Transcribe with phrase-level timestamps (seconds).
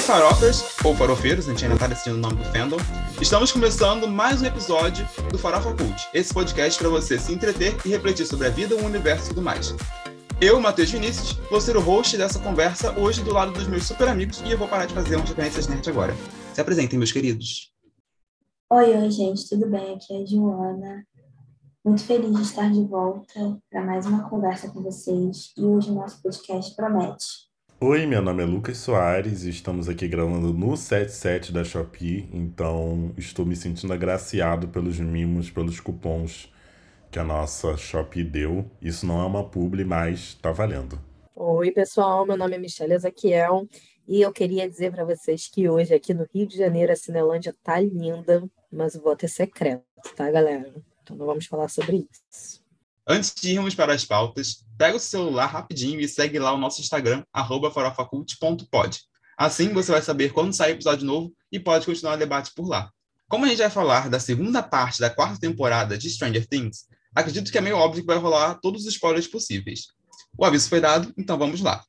[0.00, 2.76] aí, farofers, ou farofeiros, a gente ainda tá decidindo o nome do fandom.
[3.20, 7.90] Estamos começando mais um episódio do Farofa Cult, esse podcast para você se entreter e
[7.90, 9.74] refletir sobre a vida, o universo e tudo mais.
[10.40, 14.08] Eu, Matheus Vinícius, vou ser o host dessa conversa hoje do lado dos meus super
[14.08, 16.14] amigos e eu vou parar de fazer umas referências nerd agora.
[16.54, 17.70] Se apresentem, meus queridos.
[18.72, 19.94] Oi, oi, gente, tudo bem?
[19.94, 21.06] Aqui é a Joana.
[21.84, 25.94] Muito feliz de estar de volta para mais uma conversa com vocês e hoje o
[25.94, 27.49] nosso podcast promete.
[27.82, 33.10] Oi, meu nome é Lucas Soares e estamos aqui gravando no 77 da Shopee, então
[33.16, 36.52] estou me sentindo agraciado pelos mimos, pelos cupons
[37.10, 38.70] que a nossa Shopee deu.
[38.82, 41.00] Isso não é uma publi, mas tá valendo.
[41.34, 43.66] Oi, pessoal, meu nome é Michelle Ezequiel
[44.06, 47.56] e eu queria dizer para vocês que hoje aqui no Rio de Janeiro a Cinelândia
[47.64, 49.82] tá linda, mas o voto é secreto,
[50.14, 50.70] tá, galera?
[51.02, 52.59] Então não vamos falar sobre isso.
[53.06, 56.80] Antes de irmos para as pautas, pega o celular rapidinho e segue lá o nosso
[56.80, 59.00] Instagram, farofacult.pod.
[59.36, 62.90] Assim você vai saber quando sair episódio novo e pode continuar o debate por lá.
[63.28, 67.50] Como a gente vai falar da segunda parte da quarta temporada de Stranger Things, acredito
[67.50, 69.88] que é meio óbvio que vai rolar todos os spoilers possíveis.
[70.36, 71.82] O aviso foi dado, então vamos lá.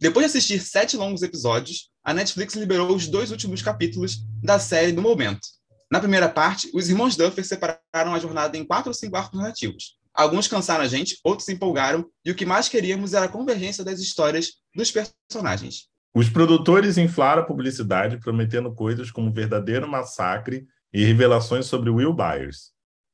[0.00, 4.92] Depois de assistir sete longos episódios, a Netflix liberou os dois últimos capítulos da série
[4.92, 5.46] do momento.
[5.90, 9.98] Na primeira parte, os irmãos Duffer separaram a jornada em quatro ou cinco arcos narrativos.
[10.14, 13.84] Alguns cansaram a gente, outros se empolgaram, e o que mais queríamos era a convergência
[13.84, 15.88] das histórias dos personagens.
[16.14, 22.72] Os produtores inflaram a publicidade, prometendo coisas como verdadeiro massacre e revelações sobre Will Byers.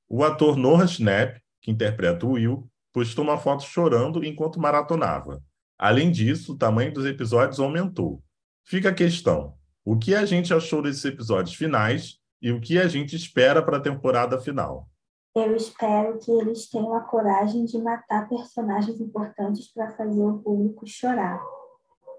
[0.08, 5.42] O ator Noah Schnapp, que interpreta Will, postou uma foto chorando enquanto maratonava.
[5.78, 8.22] Além disso, o tamanho dos episódios aumentou.
[8.64, 12.88] Fica a questão: o que a gente achou desses episódios finais e o que a
[12.88, 14.88] gente espera para a temporada final?
[15.36, 20.86] Eu espero que eles tenham a coragem de matar personagens importantes para fazer o público
[20.86, 21.38] chorar.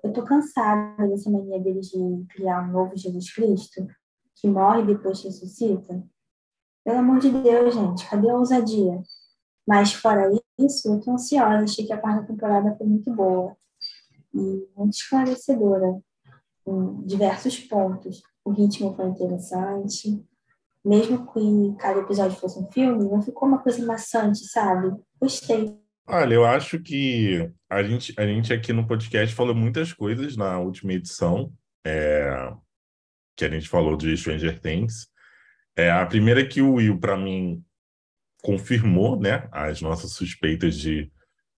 [0.03, 3.87] Eu tô cansada dessa mania deles de criar um novo Jesus Cristo,
[4.35, 6.07] que morre e depois ressuscita.
[6.85, 9.01] Pelo amor de Deus, gente, cadê a ousadia?
[9.67, 13.57] Mas fora isso, eu tô ansiosa, achei que a quarta temporada foi muito boa
[14.31, 15.99] e muito esclarecedora
[16.67, 18.21] em diversos pontos.
[18.45, 20.23] O ritmo foi interessante,
[20.87, 24.95] mesmo que cada episódio fosse um filme, não ficou uma coisa maçante, sabe?
[25.19, 25.75] Gostei.
[26.07, 30.57] Olha, eu acho que a gente, a gente aqui no podcast falou muitas coisas na
[30.57, 31.51] última edição,
[31.85, 32.53] é,
[33.35, 35.07] que a gente falou de Stranger Things.
[35.75, 37.61] É, a primeira que o Will, para mim,
[38.41, 41.11] confirmou né, as nossas suspeitas de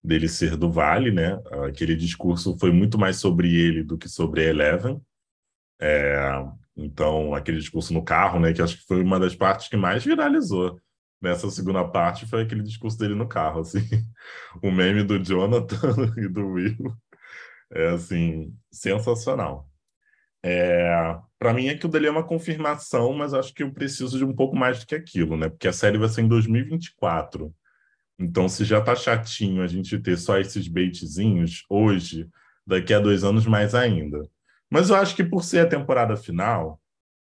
[0.03, 1.39] dele ser do Vale, né?
[1.67, 4.99] Aquele discurso foi muito mais sobre ele do que sobre Eleven.
[5.79, 6.17] É,
[6.85, 10.03] então, aquele discurso no carro, né, que acho que foi uma das partes que mais
[10.03, 10.79] viralizou
[11.21, 13.79] nessa segunda parte, foi aquele discurso dele no carro, assim.
[14.63, 16.95] O meme do Jonathan e do Will
[17.71, 19.69] é, assim, sensacional.
[20.43, 24.33] É, para mim, aquilo dali é uma confirmação, mas acho que eu preciso de um
[24.33, 25.49] pouco mais do que aquilo, né?
[25.49, 27.53] Porque a série vai ser em 2024.
[28.17, 32.27] Então, se já tá chatinho a gente ter só esses baitzinhos hoje,
[32.65, 34.21] daqui a dois anos mais ainda.
[34.69, 36.79] Mas eu acho que por ser a temporada final,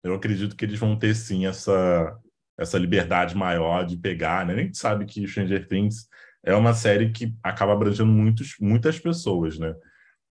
[0.02, 2.18] eu acredito que eles vão ter sim essa,
[2.58, 4.54] essa liberdade maior de pegar, né?
[4.54, 6.08] A gente sabe que Stranger Things
[6.44, 9.74] é uma série que acaba abrangendo muitos, muitas pessoas, né?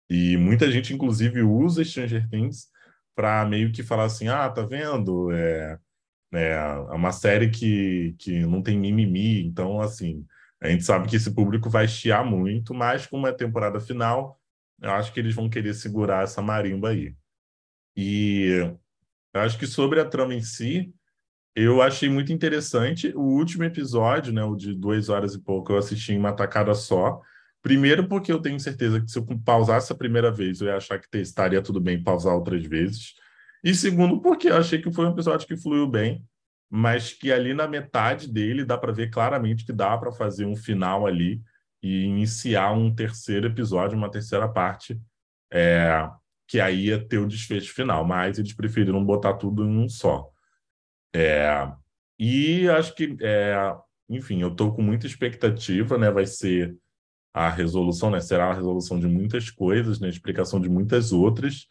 [0.10, 2.68] E muita gente, inclusive, usa Stranger Things
[3.16, 5.32] para meio que falar assim: ah, tá vendo?
[5.32, 5.78] É,
[6.34, 10.26] é, é uma série que, que não tem mimimi, então, assim,
[10.62, 14.40] a gente sabe que esse público vai chiar muito, mas como é temporada final,
[14.82, 17.16] eu acho que eles vão querer segurar essa marimba aí.
[17.96, 18.50] E
[19.34, 20.94] eu acho que sobre a trama em si,
[21.56, 23.14] eu achei muito interessante.
[23.16, 26.74] O último episódio, né, o de duas horas e pouco, eu assisti em uma tacada
[26.74, 27.22] só.
[27.62, 31.00] Primeiro, porque eu tenho certeza que se eu pausasse a primeira vez, eu ia achar
[31.00, 33.16] que estaria tudo bem pausar outras vezes.
[33.64, 36.24] E segundo, porque eu achei que foi um episódio que fluiu bem,
[36.70, 40.56] mas que ali na metade dele dá para ver claramente que dá para fazer um
[40.56, 41.42] final ali
[41.86, 45.00] e iniciar um terceiro episódio, uma terceira parte,
[45.54, 46.10] é,
[46.48, 50.28] que aí ia ter o desfecho final, mas eles preferiram botar tudo em um só.
[51.16, 51.72] É,
[52.18, 53.56] e acho que, é,
[54.10, 56.10] enfim, eu estou com muita expectativa, né?
[56.10, 56.76] Vai ser
[57.32, 58.20] a resolução, né?
[58.20, 60.10] Será a resolução de muitas coisas, né?
[60.10, 61.68] Explicação de muitas outras.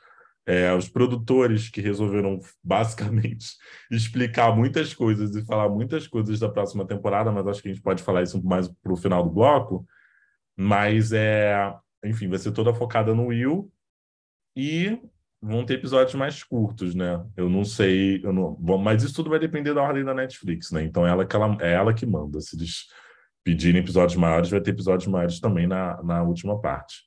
[0.47, 3.57] É, os produtores que resolveram basicamente
[3.91, 7.83] explicar muitas coisas e falar muitas coisas da próxima temporada, mas acho que a gente
[7.83, 9.85] pode falar isso mais para o final do bloco.
[10.57, 11.75] Mas é,
[12.05, 13.71] enfim, vai ser toda focada no Will
[14.57, 14.99] e
[15.43, 17.25] vão ter episódios mais curtos, né?
[17.37, 20.71] Eu não sei, eu não, bom, mas isso tudo vai depender da ordem da Netflix,
[20.71, 20.83] né?
[20.83, 22.41] Então ela que ela, é ela que manda.
[22.41, 22.87] Se eles
[23.45, 27.03] pedirem episódios maiores, vai ter episódios maiores também na, na última parte.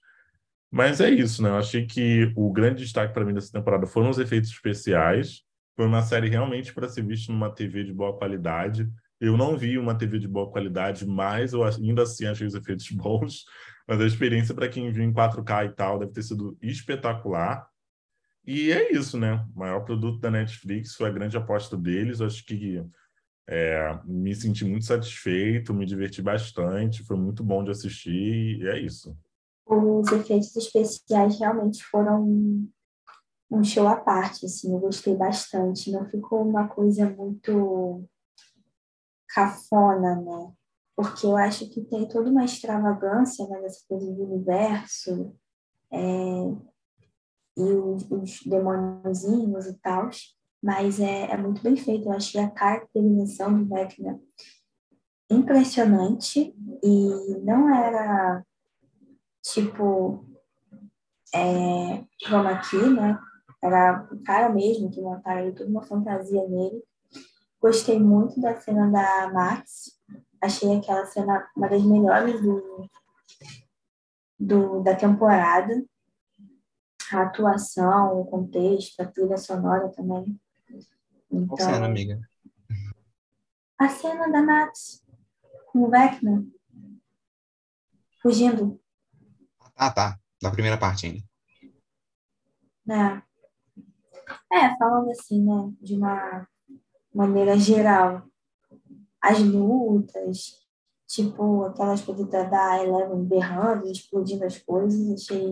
[0.71, 1.49] Mas é isso, né?
[1.49, 5.41] Eu achei que o grande destaque para mim dessa temporada foram os efeitos especiais.
[5.75, 8.88] Foi uma série realmente para ser vista numa TV de boa qualidade.
[9.19, 12.89] Eu não vi uma TV de boa qualidade, mas eu ainda assim achei os efeitos
[12.91, 13.45] bons.
[13.87, 17.67] Mas a experiência para quem viu em 4K e tal deve ter sido espetacular.
[18.45, 19.45] E é isso, né?
[19.55, 22.21] O maior produto da Netflix foi a grande aposta deles.
[22.21, 22.83] Acho que
[23.47, 28.77] é, me senti muito satisfeito, me diverti bastante, foi muito bom de assistir e é
[28.79, 29.17] isso.
[29.65, 32.67] Os efeitos especiais realmente foram
[33.49, 35.91] um show à parte, assim, eu gostei bastante.
[35.91, 38.05] Não ficou uma coisa muito
[39.37, 40.51] cafona, né?
[40.95, 45.35] Porque eu acho que tem toda uma extravagância né, dessa coisa do universo
[45.91, 45.99] é,
[47.57, 50.09] e os, os demôniozinhos e tal
[50.61, 52.07] mas é, é muito bem feito.
[52.07, 54.19] Eu achei a caracterização do Vecna
[55.29, 58.43] impressionante e não era
[59.43, 60.25] tipo
[61.33, 63.19] é, como aqui, né?
[63.61, 66.83] Era o cara mesmo que montaram toda uma fantasia nele.
[67.62, 70.00] Gostei muito da cena da Max.
[70.42, 72.89] Achei aquela cena uma das melhores do,
[74.39, 75.83] do, da temporada.
[77.12, 80.39] A atuação, o contexto, a trilha sonora também.
[81.31, 82.19] Então, Qual cena, amiga?
[83.80, 85.04] A cena da Max
[85.68, 86.45] com o Vecna
[88.21, 88.80] fugindo.
[89.75, 90.19] Ah, tá.
[90.42, 91.24] Da primeira parte ainda.
[92.89, 93.21] É.
[94.51, 96.48] É, falando assim, né, de uma
[97.17, 98.21] maneira geral,
[99.19, 100.63] as lutas,
[101.07, 105.49] tipo, aquelas coisas da Eleven berrando, explodindo as coisas, achei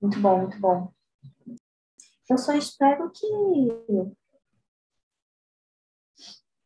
[0.00, 0.90] muito bom, muito bom.
[2.30, 3.26] Eu só espero que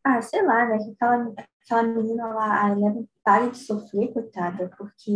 [0.05, 0.79] ah, sei lá, né?
[0.79, 5.13] Que aquela, aquela menina lá, a Eleven, pare de sofrer, coitada, porque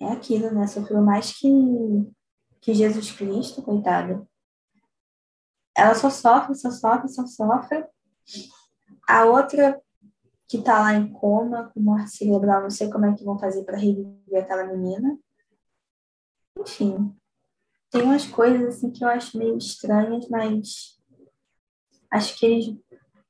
[0.00, 0.66] é aquilo, né?
[0.66, 1.48] Sofreu mais que,
[2.60, 4.26] que Jesus Cristo, coitada.
[5.76, 7.86] Ela só sofre, só sofre, só sofre.
[9.08, 9.80] A outra
[10.48, 13.64] que tá lá em coma, com morte cerebral, não sei como é que vão fazer
[13.64, 15.18] para reviver aquela menina.
[16.58, 17.14] Enfim,
[17.90, 21.00] tem umas coisas assim que eu acho meio estranhas, mas
[22.10, 22.76] acho que eles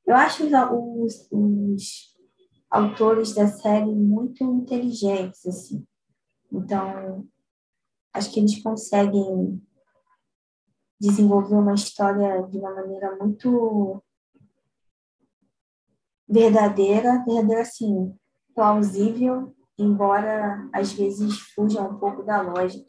[0.07, 2.17] eu acho os, os
[2.71, 5.87] autores da série muito inteligentes, assim.
[6.51, 7.27] Então,
[8.13, 9.63] acho que eles conseguem
[11.03, 14.01] desenvolver uma história de uma maneira muito
[16.29, 18.15] verdadeira, verdadeira assim,
[18.55, 22.89] plausível, embora às vezes fuja um pouco da lógica.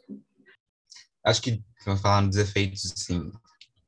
[1.24, 1.64] Acho que,
[2.00, 3.32] falando dos efeitos, assim,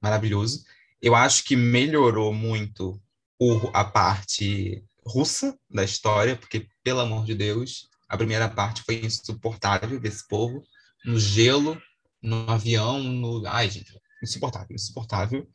[0.02, 0.64] maravilhoso.
[1.00, 3.00] Eu acho que melhorou muito
[3.40, 9.04] o, a parte russa da história, porque, pelo amor de Deus, a primeira parte foi
[9.04, 10.64] insuportável desse povo,
[11.04, 11.80] no gelo,
[12.20, 13.46] no avião, no.
[13.46, 15.48] Ai, gente, insuportável, insuportável.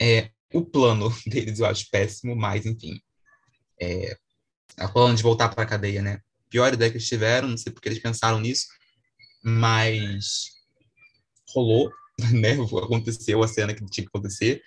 [0.00, 3.00] É, o plano deles eu acho péssimo, mas, enfim.
[3.80, 4.16] É,
[4.76, 6.20] a plano de voltar para a cadeia, né?
[6.50, 8.66] Pior ideia que eles tiveram, não sei porque eles pensaram nisso,
[9.42, 10.50] mas
[11.48, 11.90] rolou,
[12.32, 12.52] né?
[12.52, 14.62] Aconteceu a cena que tinha que acontecer.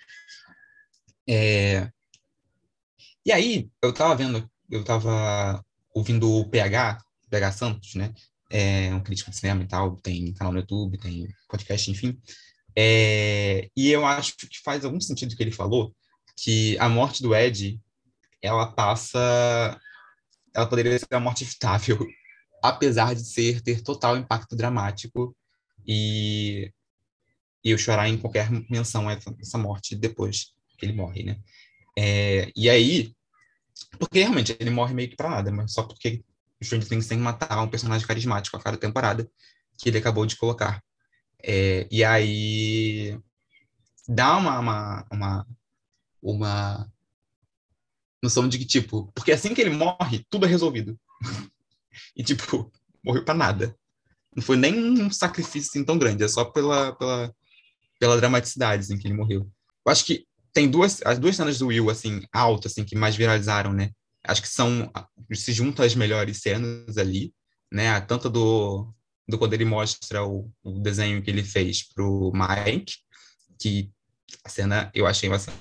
[1.28, 1.90] É,
[3.28, 5.62] e aí, eu tava vendo, eu tava
[5.94, 6.98] ouvindo o PH,
[7.28, 8.14] PH Santos, né?
[8.50, 12.18] É um crítico de cinema e tal, tem canal no YouTube, tem podcast, enfim.
[12.80, 15.92] É, e eu acho que faz algum sentido o que ele falou,
[16.36, 17.80] que a morte do Ed,
[18.40, 19.80] ela passa...
[20.54, 21.98] Ela poderia ser uma morte evitável,
[22.62, 25.36] apesar de ser ter total impacto dramático
[25.84, 26.72] e,
[27.64, 31.40] e eu chorar em qualquer menção a essa, essa morte depois que ele morre, né?
[31.98, 33.12] É, e aí,
[33.98, 36.22] porque realmente ele morre meio que pra nada, mas só porque
[36.60, 39.28] o Stranger Things tem que matar um personagem carismático a cada temporada
[39.76, 40.80] que ele acabou de colocar.
[41.42, 43.18] É, e aí
[44.08, 45.46] dá uma, uma, uma,
[46.22, 46.92] uma
[48.22, 50.98] noção de que, tipo, porque assim que ele morre, tudo é resolvido.
[52.16, 52.72] e, tipo,
[53.04, 53.76] morreu pra nada.
[54.34, 57.34] Não foi nem um sacrifício assim, tão grande, é só pela, pela,
[57.98, 59.50] pela dramaticidade assim, que ele morreu.
[59.84, 63.16] Eu acho que tem duas, as duas cenas do Will, assim, altas, assim, que mais
[63.16, 63.90] viralizaram, né?
[64.24, 64.90] Acho que são,
[65.32, 67.32] se juntam as melhores cenas ali,
[67.72, 68.00] né?
[68.00, 68.92] Tanto do,
[69.28, 72.94] do quando ele mostra o, o desenho que ele fez pro Mike,
[73.60, 73.90] que
[74.44, 75.56] a cena, eu achei uma cena,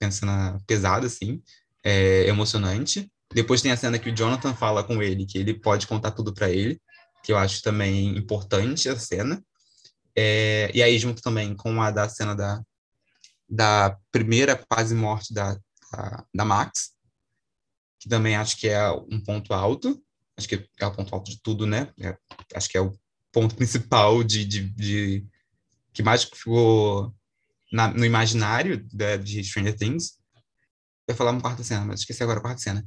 [0.00, 1.42] uma cena pesada, assim,
[1.82, 3.10] é, emocionante.
[3.32, 6.32] Depois tem a cena que o Jonathan fala com ele, que ele pode contar tudo
[6.32, 6.80] para ele,
[7.24, 9.42] que eu acho também importante a cena.
[10.16, 12.62] É, e aí, junto também com a da cena da,
[13.48, 15.58] da primeira quase morte da,
[15.92, 16.92] da, da, Max,
[17.98, 20.00] que também acho que é um ponto alto,
[20.36, 21.92] acho que é o ponto alto de tudo, né?
[22.00, 22.16] É,
[22.54, 22.92] acho que é o
[23.32, 25.26] ponto principal de, de, de
[25.92, 27.14] que mais ficou
[27.72, 30.18] na, no imaginário da, de Stranger Things.
[31.06, 32.84] Eu ia falar uma quarta cena, mas esqueci agora a quarta cena.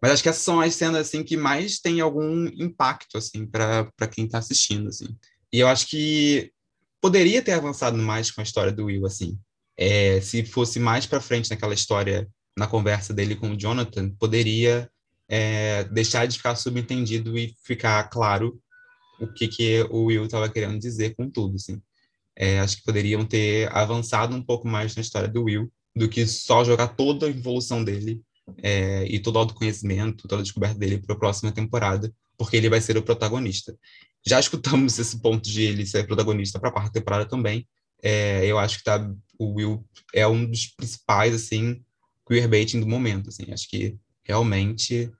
[0.00, 4.08] Mas acho que essas são as cenas assim que mais tem algum impacto assim para
[4.12, 5.08] quem está assistindo assim.
[5.52, 6.52] E eu acho que
[7.00, 9.38] poderia ter avançado mais com a história do Will assim.
[9.76, 14.90] É, se fosse mais para frente naquela história, na conversa dele com o Jonathan, poderia
[15.28, 18.60] é, deixar de ficar subentendido e ficar claro
[19.20, 21.80] o que que o Will estava querendo dizer com tudo assim.
[22.36, 26.24] É, acho que poderiam ter avançado um pouco mais na história do Will do que
[26.26, 28.22] só jogar toda a evolução dele
[28.62, 32.68] é, e todo o autoconhecimento, toda a descoberta dele para a próxima temporada, porque ele
[32.68, 33.76] vai ser o protagonista.
[34.26, 37.66] Já escutamos esse ponto de ele ser protagonista para a quarta temporada também.
[38.00, 41.82] É, eu acho que tá, o Will é um dos principais assim
[42.26, 43.28] queerbaiting do momento.
[43.28, 45.10] Assim, acho que realmente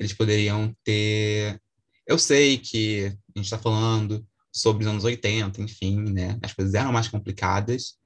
[0.00, 1.60] eles poderiam ter.
[2.06, 6.38] Eu sei que a gente está falando sobre os anos 80, enfim, né?
[6.42, 7.98] As coisas eram mais complicadas,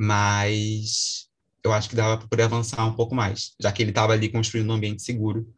[0.00, 1.28] mas
[1.64, 4.30] eu acho que dava para poder avançar um pouco mais, já que ele estava ali
[4.30, 5.52] construindo um ambiente seguro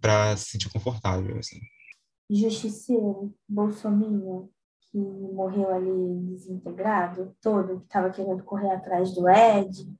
[0.00, 1.58] para se sentir confortável, assim.
[2.30, 4.50] Justiceiro, Bolsonaro,
[4.90, 9.90] que morreu ali desintegrado, todo, que estava querendo correr atrás do Ed.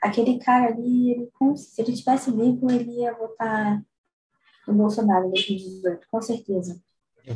[0.00, 3.84] Aquele cara ali, ele, se ele tivesse vivo, ele ia votar
[4.66, 6.80] no Bolsonaro em 2018, com certeza.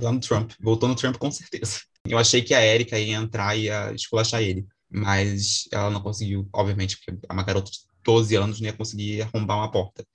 [0.01, 0.53] Lá no Trump.
[0.61, 1.81] Voltou no Trump com certeza.
[2.07, 4.67] Eu achei que a Erika ia entrar e ia esculachar ele.
[4.91, 9.59] Mas ela não conseguiu, obviamente, porque uma garota de 12 anos não ia conseguir arrombar
[9.59, 10.07] uma porta.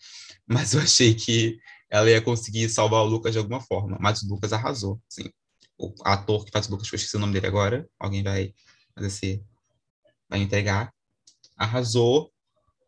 [0.48, 3.98] Mas eu achei que ela ia conseguir salvar o Lucas de alguma forma.
[4.00, 5.30] Mas o Lucas arrasou, sim.
[5.78, 8.54] O ator que faz o Lucas, que eu esqueci o nome dele agora, alguém vai
[8.94, 9.44] fazer esse...
[10.30, 10.94] vai entregar.
[11.58, 12.32] Arrasou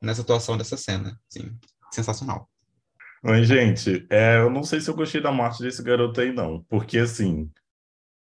[0.01, 1.51] nessa atuação dessa cena, sim.
[1.91, 2.49] Sensacional.
[3.23, 6.63] Mas, gente, é, eu não sei se eu gostei da morte desse garoto aí, não.
[6.63, 7.51] Porque, assim,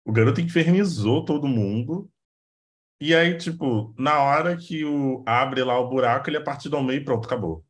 [0.06, 2.10] o garoto infernizou todo mundo.
[3.02, 6.84] E aí, tipo, na hora que o abre lá o buraco, ele é partido ao
[6.84, 7.66] meio e pronto, acabou.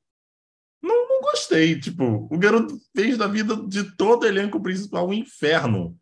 [0.83, 1.79] Não, não gostei.
[1.79, 5.97] Tipo, o garoto fez da vida de todo elenco principal um inferno.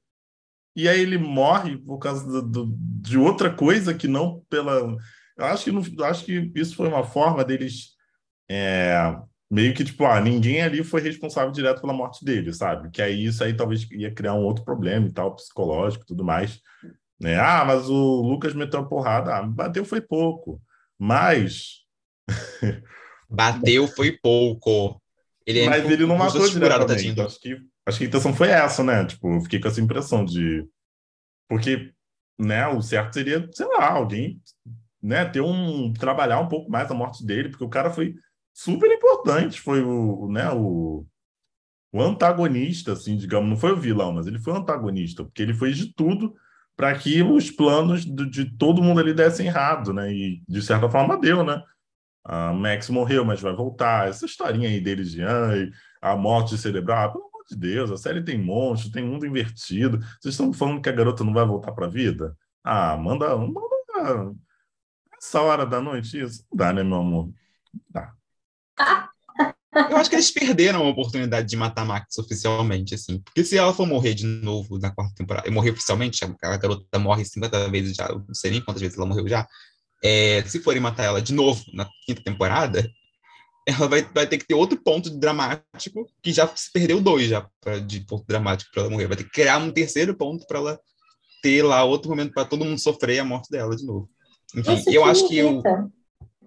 [0.76, 4.98] E aí ele morre por causa do, do, de outra coisa que não pela.
[5.38, 7.96] Eu acho que, não, acho que isso foi uma forma deles
[8.50, 9.16] é,
[9.54, 12.90] meio que tipo, ah, ninguém ali foi responsável direto pela morte dele, sabe?
[12.90, 16.24] Que aí isso aí talvez ia criar um outro problema e tal, psicológico e tudo
[16.24, 16.60] mais.
[17.22, 17.40] Né?
[17.40, 19.36] Ah, mas o Lucas meteu a porrada.
[19.36, 20.60] Ah, bateu foi pouco.
[20.98, 21.84] Mas.
[23.30, 25.00] bateu foi pouco.
[25.46, 27.10] Ele é mas ele não matou diretamente.
[27.10, 27.56] Então, acho que,
[27.86, 29.06] acho que a intenção foi essa, né?
[29.06, 30.66] Tipo, eu fiquei com essa impressão de.
[31.48, 31.94] Porque,
[32.40, 34.42] né, o certo seria, sei lá, alguém
[35.00, 35.94] né, ter um.
[35.94, 38.16] trabalhar um pouco mais a morte dele, porque o cara foi
[38.54, 39.60] super importante.
[39.60, 41.06] Foi o, né, o,
[41.92, 45.54] o antagonista, assim, digamos, não foi o vilão, mas ele foi o antagonista, porque ele
[45.54, 46.34] fez de tudo
[46.76, 50.12] para que os planos de, de, todo mundo ali dessem errado, né?
[50.12, 51.62] E de certa forma deu, né?
[52.24, 54.08] A Max morreu, mas vai voltar.
[54.08, 55.70] Essa historinha aí dele de ai,
[56.02, 60.00] a morte cerebral, ah, pelo amor de Deus, a série tem monstro, tem mundo invertido.
[60.20, 62.36] Vocês estão falando que a garota não vai voltar para a vida?
[62.64, 64.34] Ah, manda, manda
[65.18, 66.46] essa hora da noite isso.
[66.52, 67.28] Não dá, né, meu amor?
[67.74, 68.14] Não dá.
[69.90, 73.20] Eu acho que eles perderam a oportunidade de matar a Max oficialmente, assim.
[73.20, 77.26] Porque se ela for morrer de novo na quarta temporada, morrer oficialmente, a garota morre
[77.26, 79.48] 50 vezes já, não sei nem quantas vezes ela morreu já.
[80.04, 82.88] É, se forem matar ela de novo na quinta temporada,
[83.66, 87.48] ela vai, vai ter que ter outro ponto dramático, que já se perdeu dois já
[87.60, 89.08] pra, de ponto dramático para ela morrer.
[89.08, 90.80] Vai ter que criar um terceiro ponto para ela
[91.42, 94.10] ter lá outro momento para todo mundo sofrer a morte dela de novo.
[94.56, 95.64] Enfim, eu acho que eu,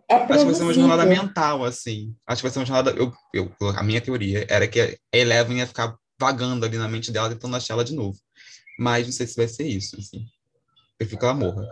[0.09, 2.15] é Acho que vai ser uma jornada mental, assim.
[2.27, 2.91] Acho que vai ser uma jornada.
[2.93, 7.11] Eu, eu, a minha teoria era que a Eleven ia ficar vagando ali na mente
[7.11, 8.17] dela, tentando achar ela de novo.
[8.79, 10.25] Mas não sei se vai ser isso, assim.
[10.99, 11.67] Eu fico ela morra.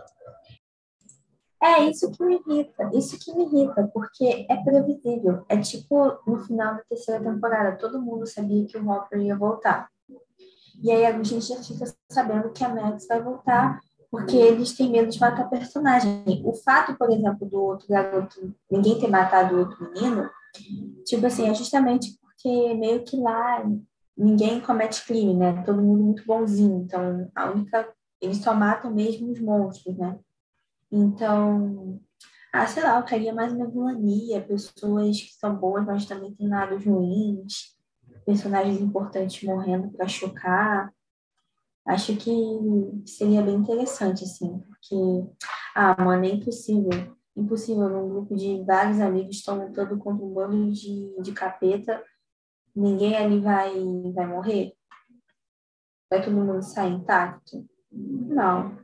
[1.63, 5.45] É isso que me irrita, isso que me irrita, porque é previsível.
[5.49, 9.89] É tipo no final da terceira temporada, todo mundo sabia que o Hopper ia voltar.
[10.83, 13.79] E aí a gente já fica sabendo que a Max vai voltar
[14.15, 16.23] porque eles têm medo de matar personagem.
[16.45, 20.29] O fato, por exemplo, do outro garoto, ninguém ter matado o outro menino,
[21.03, 23.61] tipo assim, é justamente porque meio que lá
[24.17, 25.63] ninguém comete crime, né?
[25.63, 26.83] Todo mundo muito bonzinho.
[26.83, 27.93] Então, a única.
[28.21, 30.17] Eles só matam mesmo os monstros, né?
[30.89, 31.99] Então,
[32.53, 36.47] ah, sei lá, eu queria mais uma vilania, pessoas que são boas, mas também têm
[36.47, 37.75] lados ruins,
[38.25, 40.93] personagens importantes morrendo para chocar.
[41.85, 42.31] Acho que
[43.05, 44.95] seria bem interessante, assim, porque,
[45.75, 47.15] ah, mano, é impossível.
[47.35, 52.01] Impossível, um grupo de vários amigos estão lutando contra um bando de, de capeta,
[52.75, 53.73] ninguém ali vai,
[54.13, 54.73] vai morrer?
[56.09, 57.65] Vai todo mundo sair intacto?
[57.91, 58.77] Não.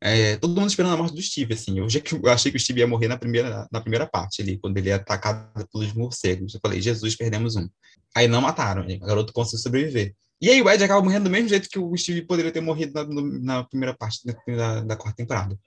[0.00, 1.78] É, todo mundo esperando a morte do Steve, assim.
[1.78, 4.58] Eu, já, eu achei que o Steve ia morrer na primeira, na primeira parte ali,
[4.58, 6.54] quando ele é atacado pelos morcegos.
[6.54, 7.68] Eu falei, Jesus, perdemos um.
[8.14, 10.14] Aí não mataram, o garoto conseguiu sobreviver.
[10.40, 12.92] E aí o Ed acaba morrendo do mesmo jeito que o Steve poderia ter morrido
[12.92, 13.04] na,
[13.40, 15.58] na primeira parte da, da, da, quarta temporada.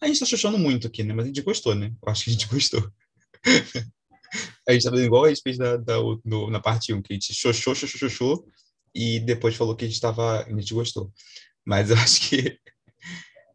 [0.00, 1.14] A gente tá xoxando muito aqui, né?
[1.14, 1.90] Mas a gente gostou, né?
[2.02, 2.92] Eu acho que a gente gostou.
[4.68, 5.78] a gente tá fazendo igual a gente fez da,
[6.24, 8.48] no, na parte 1, que a gente xoxou, xoxou, xoxou,
[8.94, 11.10] e depois falou que a gente tava, a gente gostou.
[11.64, 12.58] Mas eu acho que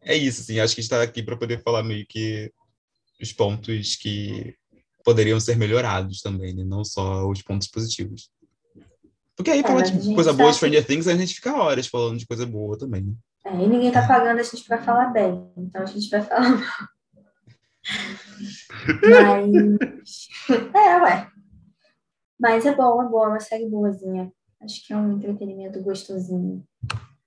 [0.02, 0.58] é isso, assim.
[0.58, 2.52] Acho que a gente tá aqui para poder falar meio que
[3.20, 4.56] os pontos que
[5.04, 6.64] poderiam ser melhorados também, né?
[6.64, 8.30] Não só os pontos positivos.
[9.36, 12.18] Porque aí, é, falar de coisa boa de Stranger Things, a gente fica horas falando
[12.18, 13.12] de coisa boa também, né?
[13.44, 15.50] É, e ninguém tá pagando, a gente vai falar bem.
[15.56, 16.88] Então a gente vai falar mal.
[19.02, 20.28] Mas.
[20.74, 21.28] É, ué.
[22.38, 24.32] Mas é bom, é bom, é uma série boazinha.
[24.62, 26.64] Acho que é um entretenimento gostosinho.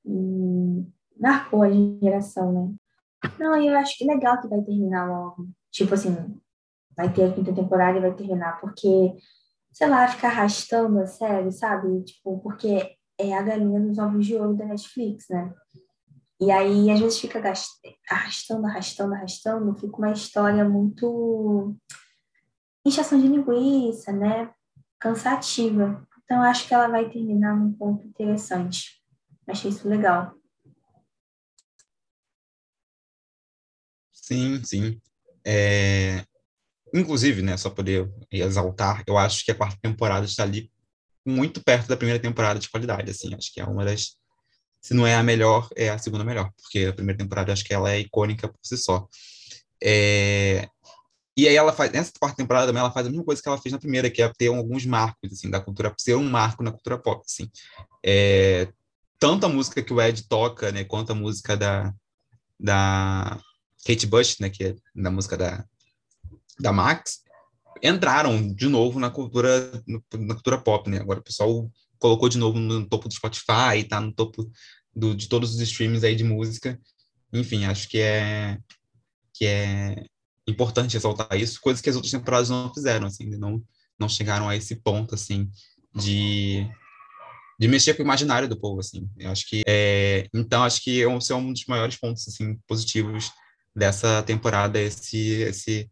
[0.05, 0.86] E
[1.19, 1.69] marcou a
[2.01, 2.75] geração, né?
[3.39, 5.48] Não, eu acho que legal que vai terminar logo.
[5.72, 6.15] Tipo assim,
[6.95, 9.15] vai ter a quinta temporada e vai terminar, porque
[9.74, 12.03] sei lá, ficar arrastando a série, sabe?
[12.03, 15.53] Tipo, porque é a galinha dos ovos de ouro da Netflix, né?
[16.39, 17.42] E aí, às vezes, fica
[18.10, 21.75] arrastando, arrastando, arrastando, fica uma história muito
[22.86, 24.53] inchação de linguiça, né?
[25.00, 26.06] Cansativa.
[26.24, 29.01] Então, acho que ela vai terminar num ponto interessante.
[29.48, 30.34] Achei isso legal.
[34.12, 35.01] Sim, sim.
[35.46, 36.25] É,
[36.93, 40.71] Inclusive, né, só poder exaltar, eu acho que a quarta temporada está ali
[41.25, 44.17] muito perto da primeira temporada de qualidade, assim, acho que é uma das
[44.83, 47.73] se não é a melhor, é a segunda melhor, porque a primeira temporada acho que
[47.73, 49.07] ela é icônica por si só.
[49.81, 50.67] É...
[51.38, 53.57] E aí ela faz, nessa quarta temporada também ela faz a mesma coisa que ela
[53.57, 56.71] fez na primeira, que é ter alguns marcos, assim, da cultura, ser um marco na
[56.71, 57.50] cultura pop, assim.
[58.05, 58.67] É...
[59.17, 61.94] Tanto a música que o Ed toca, né, quanto a música da,
[62.59, 63.39] da
[63.85, 65.65] Kate Bush, né, que é da música da,
[66.63, 67.19] da Max
[67.83, 69.71] entraram de novo na cultura
[70.17, 70.97] na cultura pop, né?
[70.99, 74.49] Agora o pessoal colocou de novo no topo do Spotify, tá no topo
[74.95, 76.79] do, de todos os streams aí de música.
[77.31, 78.57] Enfim, acho que é
[79.33, 80.05] que é
[80.47, 83.61] importante ressaltar isso, coisas que as outras temporadas não fizeram, assim, não
[83.99, 85.49] não chegaram a esse ponto assim
[85.93, 86.67] de
[87.59, 89.07] de mexer com o imaginário do povo, assim.
[89.17, 93.31] Eu acho que é, então acho que esse é um dos maiores pontos assim positivos
[93.75, 95.89] dessa temporada esse esse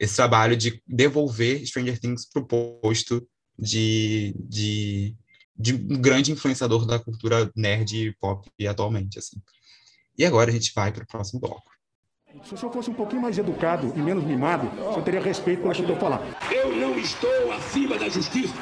[0.00, 5.14] esse trabalho de devolver Stranger Things para o posto de, de,
[5.54, 9.36] de um grande influenciador da cultura nerd e pop atualmente, assim.
[10.16, 11.70] E agora a gente vai para o próximo bloco.
[12.44, 15.60] Se o senhor fosse um pouquinho mais educado e menos mimado, o senhor teria respeito
[15.60, 16.22] pelo que eu estou falando.
[16.50, 18.54] Eu não estou acima da justiça.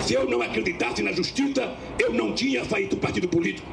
[0.00, 3.68] Se eu não acreditasse na justiça, eu não tinha feito partido político.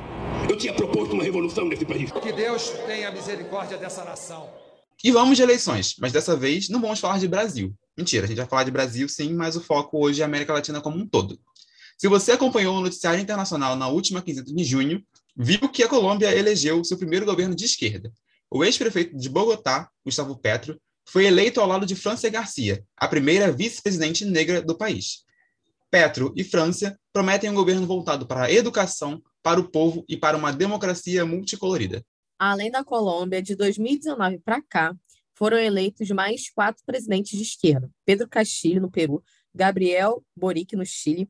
[0.47, 2.11] Eu tinha proposto uma revolução nesse país.
[2.11, 4.66] Que Deus tenha misericórdia dessa nação.
[5.03, 7.73] E vamos de eleições, mas dessa vez não vamos falar de Brasil.
[7.95, 10.53] Mentira, a gente vai falar de Brasil sim, mas o foco hoje é a América
[10.53, 11.39] Latina como um todo.
[11.97, 15.03] Se você acompanhou o noticiário internacional na última quinzena de junho,
[15.35, 18.11] viu que a Colômbia elegeu seu primeiro governo de esquerda.
[18.49, 23.51] O ex-prefeito de Bogotá, Gustavo Petro, foi eleito ao lado de Francia Garcia, a primeira
[23.51, 25.23] vice-presidente negra do país.
[25.89, 30.35] Petro e França prometem um governo voltado para a educação, para o povo e para
[30.35, 32.03] uma democracia multicolorida.
[32.39, 34.95] Além da Colômbia, de 2019 para cá,
[35.33, 39.23] foram eleitos mais quatro presidentes de esquerda: Pedro Castilho, no Peru,
[39.53, 41.29] Gabriel Boric, no Chile,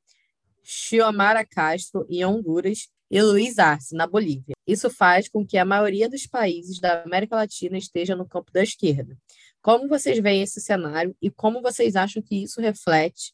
[0.63, 4.55] Xiomara Castro, em Honduras, e Luiz Arce, na Bolívia.
[4.65, 8.61] Isso faz com que a maioria dos países da América Latina esteja no campo da
[8.61, 9.17] esquerda.
[9.61, 13.33] Como vocês veem esse cenário e como vocês acham que isso reflete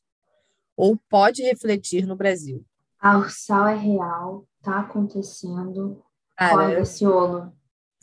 [0.76, 2.64] ou pode refletir no Brasil?
[3.00, 6.02] A Ursal é real, está acontecendo.
[6.40, 7.52] Olha esse olo.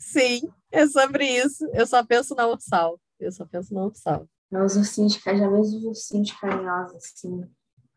[0.01, 1.63] Sim, é sobre isso.
[1.73, 2.99] Eu só penso na Ursal.
[3.19, 4.27] Eu só penso na Ursal.
[4.51, 7.45] Os ursinhos, já vejo os ursinhos carinhosos, assim,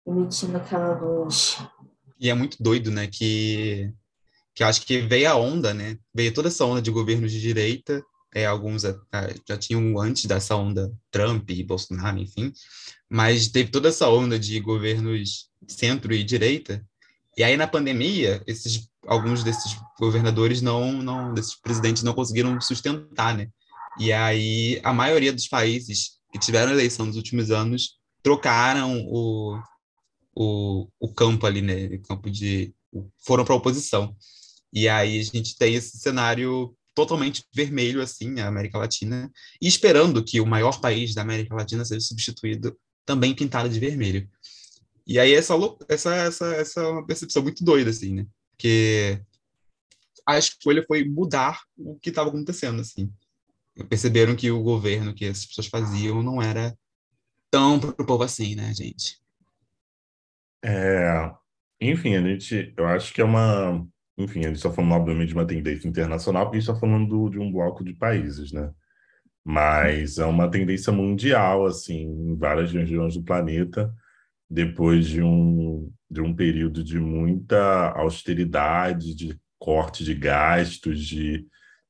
[0.06, 1.56] emitindo aquela luz.
[2.20, 3.92] E é muito doido, né, que,
[4.54, 7.40] que eu acho que veio a onda, né, veio toda essa onda de governos de
[7.40, 8.94] direita, é, alguns é,
[9.48, 12.52] já tinham antes dessa onda Trump e Bolsonaro, enfim,
[13.08, 16.86] mas teve toda essa onda de governos centro e direita,
[17.36, 23.36] e aí na pandemia, esses alguns desses governadores não, não, desses presidentes não conseguiram sustentar,
[23.36, 23.48] né?
[23.98, 29.60] E aí a maioria dos países que tiveram eleição nos últimos anos trocaram o,
[30.34, 31.86] o, o campo ali, né?
[31.86, 32.74] O campo de
[33.18, 34.16] foram para a oposição.
[34.72, 40.22] E aí a gente tem esse cenário totalmente vermelho assim na América Latina e esperando
[40.24, 44.28] que o maior país da América Latina seja substituído também pintado de vermelho.
[45.06, 45.54] E aí essa
[45.88, 48.26] essa essa essa é uma percepção muito doida assim, né?
[48.50, 49.20] Porque
[50.26, 53.12] a escolha foi mudar o que estava acontecendo, assim.
[53.88, 56.76] Perceberam que o governo que as pessoas faziam não era
[57.50, 59.20] tão para o povo assim, né, gente?
[60.64, 61.30] É,
[61.80, 63.86] enfim, a gente, eu acho que é uma,
[64.16, 67.28] enfim, a gente está falando obviamente de uma tendência internacional, porque a gente está falando
[67.28, 68.72] de um bloco de países, né?
[69.44, 73.94] Mas é uma tendência mundial, assim, em várias regiões do planeta,
[74.54, 81.44] depois de um, de um período de muita austeridade, de corte de gastos, de,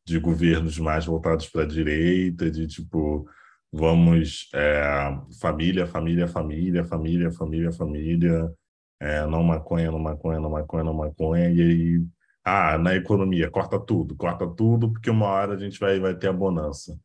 [0.06, 3.28] de governos mais voltados para a direita, de tipo,
[3.70, 8.50] vamos, é, família, família, família, família, família, família,
[8.98, 12.04] é, não maconha, não maconha, não maconha, não maconha, e aí,
[12.42, 16.28] ah, na economia, corta tudo, corta tudo, porque uma hora a gente vai, vai ter
[16.28, 16.98] a bonança.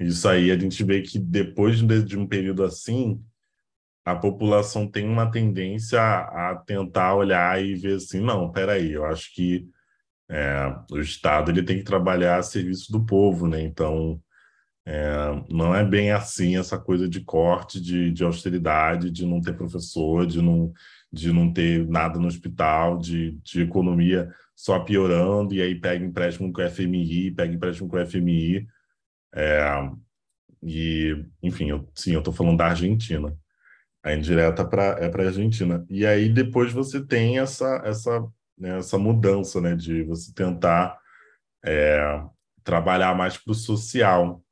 [0.00, 3.22] Isso aí a gente vê que depois de um período assim,
[4.04, 9.32] a população tem uma tendência a, tentar olhar e ver assim, não, peraí, eu acho
[9.34, 9.68] que
[10.30, 13.62] é, o Estado ele tem que trabalhar a serviço do povo, né?
[13.62, 14.20] Então,
[14.84, 19.56] é, não é bem assim essa coisa de corte, de, de austeridade, de não ter
[19.56, 20.72] professor, de não,
[21.12, 26.52] de não ter nada no hospital, de, de economia só piorando, e aí pega empréstimo
[26.52, 28.66] com o FMI, pega empréstimo com o FMI.
[29.34, 29.90] É,
[30.62, 33.36] e, enfim, eu, sim, eu estou falando da Argentina.
[34.02, 35.86] A indireta pra, é para a Argentina.
[35.88, 38.26] E aí depois você tem essa, essa,
[38.58, 40.98] né, essa mudança né, de você tentar
[41.64, 42.24] é,
[42.64, 44.42] trabalhar mais para o social.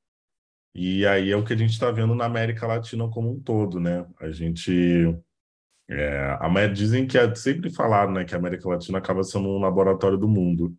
[0.74, 3.80] E aí é o que a gente está vendo na América Latina como um todo,
[3.80, 4.06] né?
[4.20, 4.72] A gente
[5.88, 9.58] é, a, dizem que é sempre falaram, né, que a América Latina acaba sendo um
[9.58, 10.72] laboratório do mundo.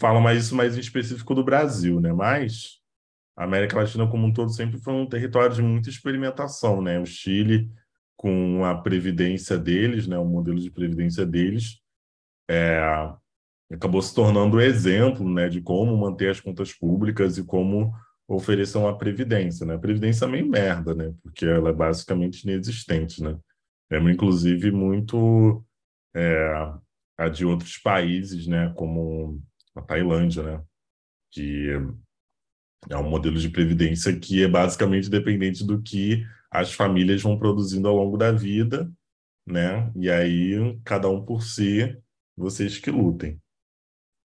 [0.00, 2.12] Fala mais isso mais em específico do Brasil, né?
[2.12, 2.80] Mas
[3.36, 6.98] a América Latina como um todo sempre foi um território de muita experimentação, né?
[6.98, 7.70] O Chile
[8.16, 11.80] com a previdência deles, né, o modelo de previdência deles,
[12.48, 12.80] é,
[13.72, 17.92] acabou se tornando o exemplo, né, de como manter as contas públicas e como
[18.28, 19.74] oferecer uma previdência, né?
[19.74, 21.12] A previdência é meio merda, né?
[21.22, 23.38] Porque ela é basicamente inexistente, né?
[23.90, 25.64] É inclusive muito
[26.14, 26.72] é,
[27.18, 28.72] a de outros países, né?
[28.76, 29.40] Como
[29.74, 30.62] a Tailândia, né?
[31.30, 31.68] Que
[32.88, 37.88] é um modelo de previdência que é basicamente dependente do que as famílias vão produzindo
[37.88, 38.92] ao longo da vida,
[39.46, 39.90] né?
[39.96, 41.98] E aí, cada um por si,
[42.36, 43.40] vocês que lutem.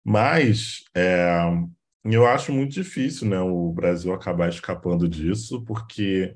[0.03, 1.39] Mas é,
[2.03, 6.35] eu acho muito difícil, né, o Brasil acabar escapando disso, porque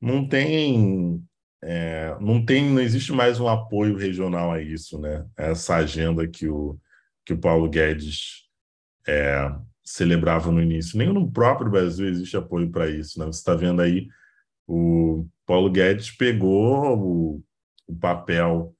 [0.00, 1.24] não tem,
[1.62, 5.26] é, não tem, não existe mais um apoio regional a isso, né?
[5.36, 6.78] Essa agenda que o
[7.24, 8.44] que o Paulo Guedes
[9.08, 9.50] é,
[9.82, 10.98] celebrava no início.
[10.98, 13.18] Nem no próprio Brasil existe apoio para isso.
[13.18, 13.26] Né?
[13.26, 14.08] Você está vendo aí
[14.66, 17.42] o Paulo Guedes pegou o,
[17.86, 18.74] o papel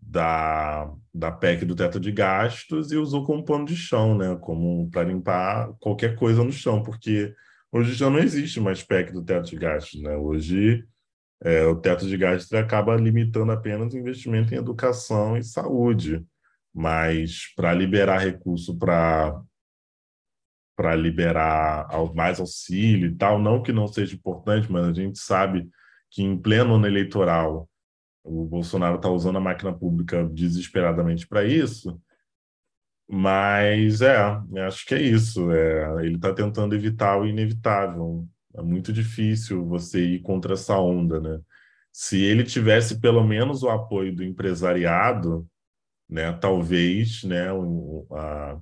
[0.00, 4.36] da, da PEC do teto de gastos e usou como pano de chão, né?
[4.40, 7.34] Como para limpar qualquer coisa no chão, porque
[7.72, 10.16] hoje já não existe mais PEC do teto de gastos, né?
[10.16, 10.84] Hoje
[11.42, 16.24] é, o teto de gastos acaba limitando apenas o investimento em educação e saúde,
[16.72, 19.40] mas para liberar recurso para
[20.76, 23.38] para liberar mais auxílio e tal.
[23.38, 25.68] Não que não seja importante, mas a gente sabe
[26.10, 27.68] que em pleno ano eleitoral
[28.22, 32.00] o Bolsonaro está usando a máquina pública desesperadamente para isso.
[33.08, 34.16] Mas é,
[34.66, 35.50] acho que é isso.
[35.52, 38.26] É, ele está tentando evitar o inevitável.
[38.54, 41.40] É muito difícil você ir contra essa onda, né?
[41.92, 45.48] Se ele tivesse pelo menos o apoio do empresariado,
[46.08, 47.48] né, talvez, né,
[48.12, 48.58] a,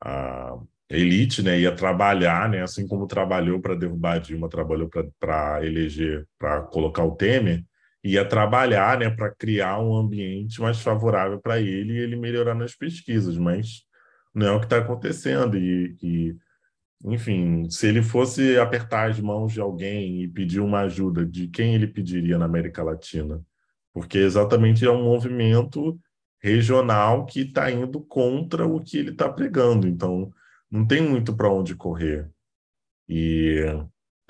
[0.00, 0.58] a,
[0.96, 6.62] elite, né, ia trabalhar, né, assim como trabalhou para derrubar Dilma, trabalhou para eleger, para
[6.62, 7.64] colocar o Temer,
[8.04, 12.74] ia trabalhar, né, para criar um ambiente mais favorável para ele e ele melhorar nas
[12.74, 13.82] pesquisas, mas
[14.34, 16.36] não é o que está acontecendo e, e,
[17.04, 21.74] enfim, se ele fosse apertar as mãos de alguém e pedir uma ajuda, de quem
[21.74, 23.42] ele pediria na América Latina?
[23.92, 25.98] Porque exatamente é um movimento
[26.40, 29.86] regional que está indo contra o que ele está pregando.
[29.86, 30.32] Então,
[30.72, 32.30] não tem muito para onde correr.
[33.06, 33.62] E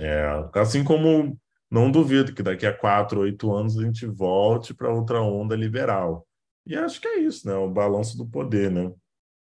[0.00, 0.26] é,
[0.56, 1.38] assim como
[1.70, 6.26] não duvido que daqui a quatro, oito anos a gente volte para outra onda liberal.
[6.66, 7.54] E acho que é isso, né?
[7.54, 8.92] O balanço do poder, né?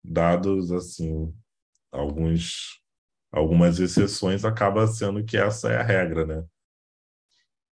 [0.03, 1.31] Dados assim,
[1.91, 2.79] alguns
[3.31, 6.43] algumas exceções acaba sendo que essa é a regra, né?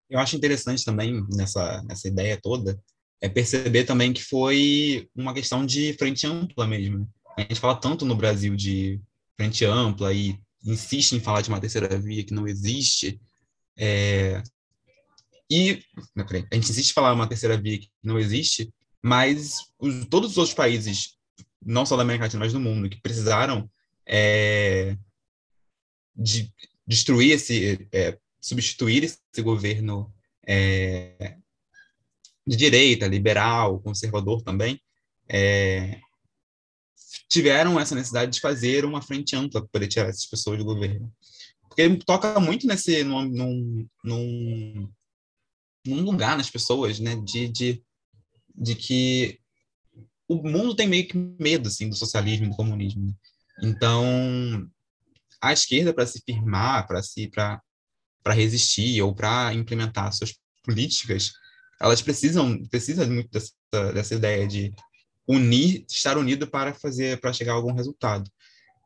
[0.08, 2.80] Eu acho interessante também nessa nessa ideia toda
[3.20, 7.10] é perceber também que foi uma questão de frente ampla mesmo.
[7.36, 9.00] A gente fala tanto no Brasil de
[9.38, 13.20] frente ampla e insiste em falar de uma terceira via que não existe.
[13.76, 14.42] É...
[15.48, 15.82] E
[16.16, 18.70] a gente insiste em falar uma terceira via que não existe,
[19.02, 21.16] mas os, todos os outros países
[21.64, 23.70] não só da América Latina, mas do mundo, que precisaram
[24.06, 24.96] é,
[26.14, 26.52] de
[26.86, 30.12] destruir esse, é, substituir esse governo
[30.46, 31.36] é,
[32.46, 34.80] de direita, liberal, conservador também,
[35.28, 36.00] é,
[37.28, 41.12] tiveram essa necessidade de fazer uma frente ampla para tirar essas pessoas do governo.
[41.62, 44.88] Porque toca muito nesse num, num,
[45.86, 47.84] num, lugar nas pessoas, né, de, de,
[48.54, 49.38] de que
[50.26, 53.06] o mundo tem meio que medo assim do socialismo do comunismo.
[53.06, 53.14] Né?
[53.62, 54.70] Então,
[55.40, 57.60] a esquerda para se firmar, para se para
[58.22, 61.32] para resistir ou para implementar suas políticas,
[61.80, 64.74] elas precisam precisa muito dessa, dessa ideia de
[65.28, 68.30] unir, estar unido para fazer para chegar a algum resultado.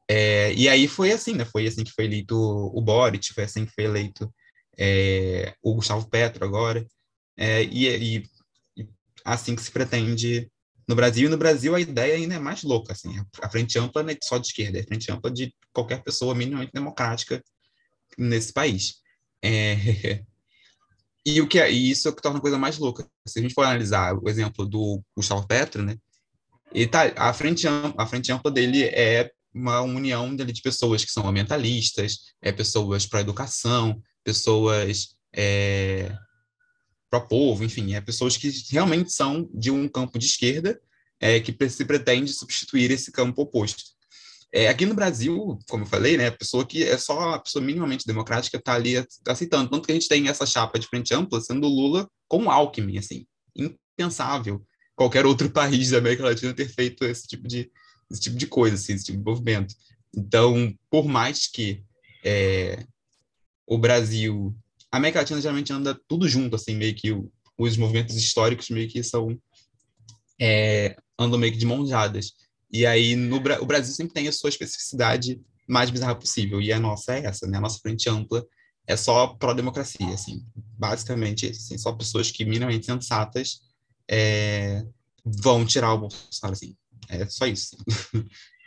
[0.08, 1.44] É, e aí foi assim, né?
[1.44, 4.32] Foi assim que foi eleito o Boric, foi assim que foi eleito
[4.76, 6.86] é, o Gustavo Petro agora,
[7.36, 8.30] é, e, e,
[9.24, 10.50] assim que se pretende
[10.88, 11.28] no Brasil.
[11.28, 14.16] E no Brasil a ideia ainda é mais louca, assim, a frente ampla não é
[14.22, 17.42] só de esquerda, é a frente ampla de qualquer pessoa minimamente democrática
[18.18, 18.96] nesse país.
[19.42, 19.76] É,
[21.24, 23.06] e o que é, e isso é o que torna a coisa mais louca.
[23.26, 25.96] Se a gente for analisar o exemplo do Gustavo Petro, né?
[26.74, 31.12] Ele tá, a frente a frente ampla dele é uma união dele de pessoas que
[31.12, 36.10] são ambientalistas, é pessoas para educação, pessoas é,
[37.10, 40.80] para povo, enfim, é pessoas que realmente são de um campo de esquerda
[41.20, 43.84] é, que se pretende substituir esse campo oposto.
[44.54, 47.64] É, aqui no Brasil, como eu falei, né, a pessoa que é só a pessoa
[47.64, 48.94] minimamente democrática está ali
[49.26, 49.70] aceitando.
[49.70, 53.24] Tanto que a gente tem essa chapa de frente ampla sendo Lula com Alckmin, assim,
[53.56, 54.62] impensável
[55.02, 57.70] qualquer outro país da América Latina ter feito esse tipo de,
[58.10, 59.74] esse tipo de coisa, assim, esse tipo de movimento.
[60.14, 61.82] Então, por mais que
[62.24, 62.84] é,
[63.66, 64.54] o Brasil
[64.92, 67.10] a América Latina geralmente anda tudo junto, assim, meio que
[67.56, 69.38] os movimentos históricos meio que são
[70.38, 72.32] é, andam meio que de mãos dadas.
[72.70, 76.78] E aí no, o Brasil sempre tem a sua especificidade mais bizarra possível, e a
[76.78, 77.56] nossa é essa, né?
[77.56, 78.44] A nossa frente ampla
[78.86, 83.60] é só pró-democracia, assim, basicamente, assim, só pessoas que minimamente sensatas
[84.08, 84.84] é,
[85.24, 86.76] vão tirar o Bolsonaro, assim,
[87.08, 87.76] é só isso.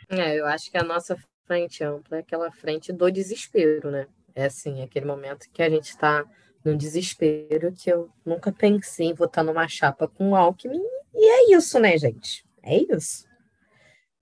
[0.08, 4.06] É, eu acho que a nossa frente ampla é aquela frente do desespero, né?
[4.34, 6.24] É assim, aquele momento que a gente está
[6.64, 10.82] num desespero que eu nunca pensei em votar numa chapa com Alckmin.
[11.14, 12.44] E é isso, né, gente?
[12.62, 13.26] É isso.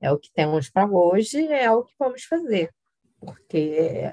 [0.00, 2.70] É o que temos para hoje, é o que vamos fazer.
[3.18, 4.12] Porque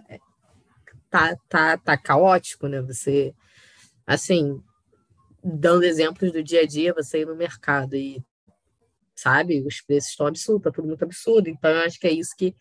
[1.09, 2.81] tá, tá, tá caótico, né?
[2.81, 3.35] Você,
[4.07, 4.63] assim,
[5.43, 8.23] dando exemplos do dia a dia, você ir no mercado e,
[9.15, 11.49] sabe, os preços estão absurdos, tá tudo muito absurdo.
[11.49, 12.55] Então, eu acho que é isso que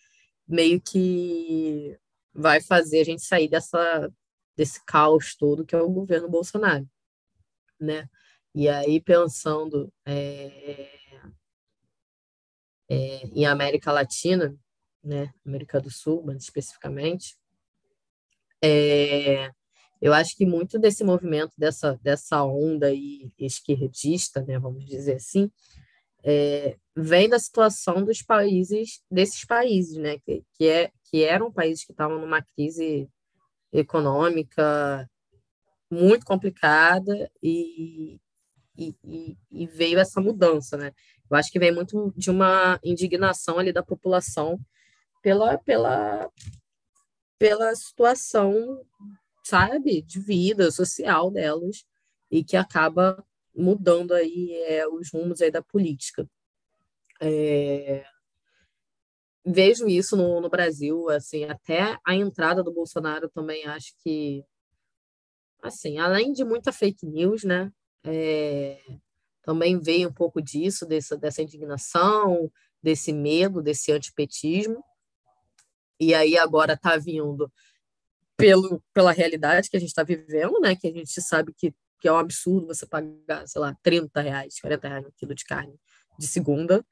[0.47, 1.99] meio que
[2.33, 4.11] vai fazer a gente sair dessa,
[4.57, 6.89] desse caos todo que é o governo Bolsonaro,
[7.79, 8.09] né?
[8.55, 10.91] E aí, pensando é,
[12.89, 14.57] é, em América Latina,
[15.03, 17.37] né, América do Sul, mais especificamente,
[18.63, 19.51] é,
[20.01, 25.51] eu acho que muito desse movimento, dessa, dessa onda aí esquerdista, né, vamos dizer assim,
[26.23, 31.85] é, vem da situação dos países, desses países, né, que, que, é, que eram países
[31.85, 33.09] que estavam numa crise
[33.73, 35.09] econômica
[35.91, 38.21] muito complicada e,
[38.77, 40.93] e, e, veio essa mudança, né?
[41.29, 44.59] Eu acho que vem muito de uma indignação ali da população
[45.23, 46.31] pela, pela,
[47.39, 48.81] pela situação,
[49.51, 51.85] sabe, de vida social delas
[52.31, 56.29] e que acaba mudando aí é, os rumos aí da política.
[57.21, 58.05] É,
[59.45, 64.45] vejo isso no, no, Brasil, assim, até a entrada do Bolsonaro também acho que,
[65.61, 67.73] assim, além de muita fake news, né,
[68.05, 68.81] é,
[69.43, 74.83] também veio um pouco disso, dessa, dessa indignação, desse medo, desse antipetismo,
[75.99, 77.53] e aí agora está vindo
[78.41, 82.09] pelo, pela realidade que a gente está vivendo, né, que a gente sabe que que
[82.09, 85.79] é um absurdo você pagar, sei lá, 30 reais, 40 reais no quilo de carne
[86.19, 86.83] de segunda.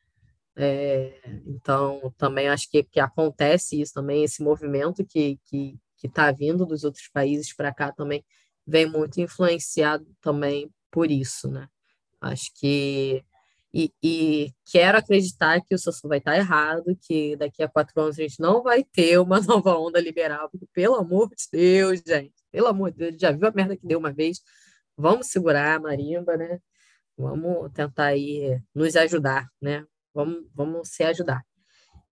[0.55, 6.65] É, então, também acho que, que acontece isso também, esse movimento que que está vindo
[6.65, 8.25] dos outros países para cá também
[8.67, 11.69] vem muito influenciado também por isso, né?
[12.21, 13.25] Acho que
[13.73, 18.19] e, e, quero acreditar que o Sassu vai estar errado, que daqui a quatro anos
[18.19, 22.35] a gente não vai ter uma nova onda liberal, porque, pelo amor de Deus, gente,
[22.51, 24.41] pelo amor de Deus, já viu a merda que deu uma vez,
[24.97, 26.59] vamos segurar a marimba, né?
[27.17, 29.85] Vamos tentar aí nos ajudar, né?
[30.15, 31.43] Vamos, vamos se ajudar.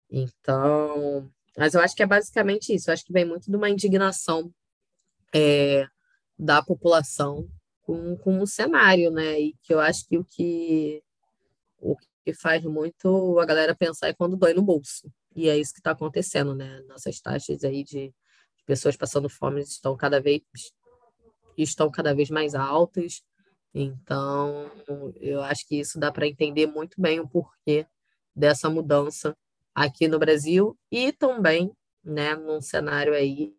[0.10, 2.90] Então, mas eu acho que é basicamente isso.
[2.90, 4.54] Eu acho que vem muito de uma indignação
[5.34, 5.88] é,
[6.38, 7.48] da população
[7.82, 9.40] com, com o cenário, né?
[9.40, 11.04] E que eu acho que o que
[11.82, 15.12] o que faz muito a galera pensar é quando dói no bolso.
[15.36, 16.82] E é isso que está acontecendo, né?
[16.88, 18.14] Nossas taxas aí de,
[18.66, 20.42] pessoas passando fome estão cada vez
[21.58, 23.22] estão cada vez mais altas.
[23.74, 24.72] Então,
[25.20, 27.86] eu acho que isso dá para entender muito bem o porquê
[28.36, 29.36] dessa mudança
[29.76, 31.72] aqui no Brasil e também,
[32.04, 33.54] né, num cenário aí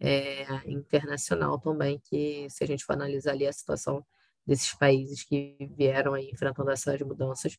[0.00, 4.04] é, internacional também, que se a gente for analisar ali a situação
[4.46, 7.58] desses países que vieram aí enfrentando essas mudanças,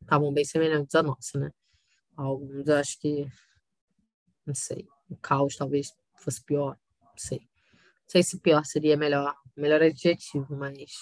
[0.00, 1.50] estavam bem semelhantes à nossa, né?
[2.16, 3.26] Alguns acho que,
[4.46, 7.40] não sei, o caos talvez fosse pior, não sei.
[7.40, 10.92] Não sei se pior seria melhor, melhor adjetivo, mas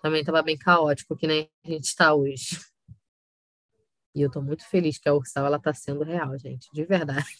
[0.00, 2.60] também estava bem caótico, que nem a gente está hoje.
[4.14, 7.36] E eu estou muito feliz que a Ursal ela está sendo real, gente, de verdade.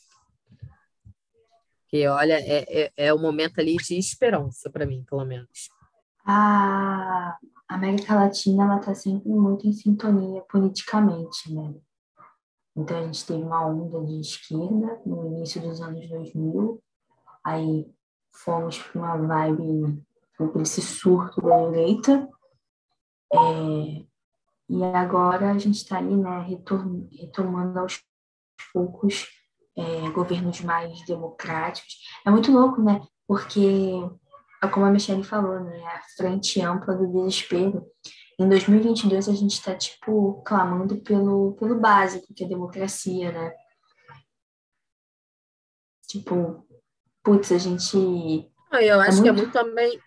[1.83, 5.71] Porque, olha, é, é, é momento ali de esperança para mim, pelo menos.
[6.27, 11.75] A América Latina ela está sempre muito em sintonia politicamente, né?
[12.77, 16.83] Então a gente teve uma onda de esquerda no início dos anos 2000,
[17.45, 17.91] aí
[18.33, 20.03] fomos para uma vibe,
[20.37, 22.29] para esse surto da direita,
[23.33, 24.07] é,
[24.69, 26.47] e agora a gente está aí, né,
[27.13, 28.03] retomando aos
[28.73, 29.27] poucos
[29.77, 31.97] é, governos mais democráticos.
[32.27, 33.01] É muito louco, né?
[33.29, 33.61] Porque,
[34.69, 37.87] como a Michelle falou, né, a frente ampla do desespero.
[38.39, 43.53] Em 2022 a gente está tipo clamando pelo pelo básico, que é a democracia, né?
[46.07, 46.67] Tipo,
[47.23, 49.23] putz, a gente ah, eu é acho é muito...
[49.23, 50.01] que é muito também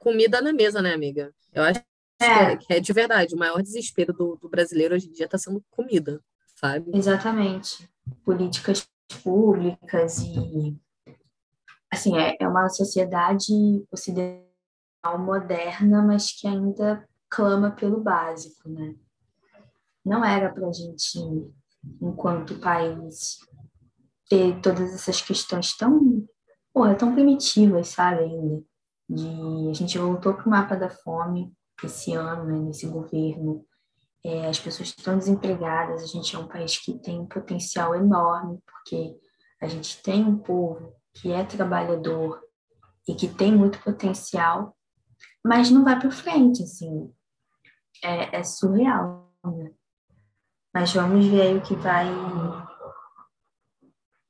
[0.00, 1.32] comida na mesa, né, amiga?
[1.52, 1.80] Eu acho
[2.20, 2.56] é.
[2.56, 3.34] que é de verdade.
[3.34, 6.20] O maior desespero do, do brasileiro hoje em dia está sendo comida,
[6.54, 6.90] sabe?
[6.94, 7.88] Exatamente.
[8.24, 8.88] Políticas
[9.22, 10.76] públicas e
[11.96, 13.52] assim é, é uma sociedade
[13.90, 18.94] ocidental moderna, mas que ainda clama pelo básico, né?
[20.04, 21.18] Não era para a gente,
[22.00, 23.38] enquanto país,
[24.28, 26.24] ter todas essas questões tão,
[26.72, 28.62] porra, tão primitivas, sabe, ainda.
[29.08, 31.52] De, a gente voltou para o mapa da fome
[31.84, 33.64] esse ano, né, nesse governo,
[34.24, 38.58] é, as pessoas estão desempregadas, a gente é um país que tem um potencial enorme,
[38.66, 39.16] porque
[39.60, 42.42] a gente tem um povo que é trabalhador
[43.08, 44.76] e que tem muito potencial,
[45.44, 47.12] mas não vai para frente, assim,
[48.02, 49.72] é, é surreal, né?
[50.74, 52.06] Mas vamos ver aí o que vai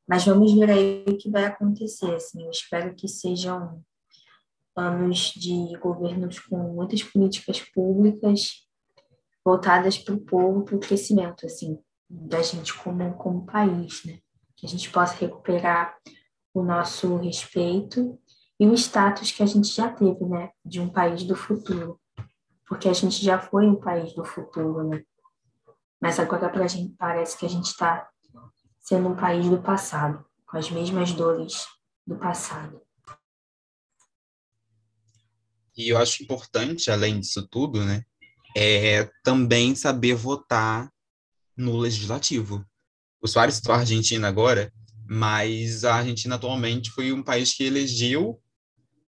[0.09, 2.15] mas vamos ver aí o que vai acontecer.
[2.15, 3.83] Assim, eu espero que sejam
[4.77, 8.65] anos de governos com muitas políticas públicas
[9.45, 14.19] voltadas para o povo, para o crescimento, assim, da gente como, como país, né?
[14.57, 15.97] Que a gente possa recuperar
[16.59, 18.19] o nosso respeito
[18.59, 20.51] e o status que a gente já teve, né?
[20.65, 22.01] De um país do futuro.
[22.67, 25.05] Porque a gente já foi um país do futuro, né?
[26.01, 28.09] Mas agora pra gente, parece que a gente está
[28.81, 31.67] sendo um país do passado, com as mesmas dores
[32.07, 32.81] do passado.
[35.77, 38.03] E eu acho importante, além disso tudo, né,
[38.57, 40.91] é também saber votar
[41.55, 42.65] no legislativo.
[43.21, 44.73] O Soares citou a Argentina agora,
[45.09, 48.41] mas a Argentina atualmente foi um país que elegeu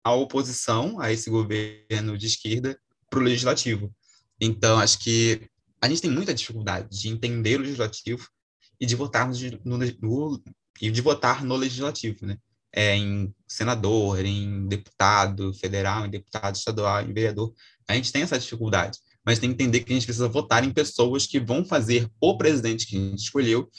[0.02, 2.78] a oposição a esse governo de esquerda
[3.10, 3.94] para o legislativo.
[4.40, 5.48] Então, acho que
[5.80, 8.28] a gente tem muita dificuldade de entender o legislativo
[8.80, 9.34] e de votar no,
[9.64, 10.42] no,
[10.80, 12.38] e de votar no legislativo, né?
[12.72, 17.52] É, em senador, em deputado federal, em deputado estadual, em vereador.
[17.88, 20.72] A gente tem essa dificuldade mas tem que entender que a gente precisa votar em
[20.72, 23.70] pessoas que vão fazer o presidente que a gente escolheu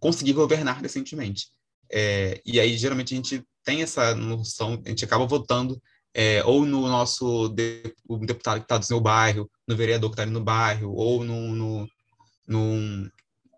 [0.00, 1.48] conseguir governar decentemente.
[1.92, 5.80] É, e aí, geralmente, a gente tem essa noção, a gente acaba votando
[6.14, 10.22] é, ou no nosso de, deputado que está do seu bairro, no vereador que está
[10.22, 11.88] ali no bairro, ou no, no,
[12.48, 13.10] no,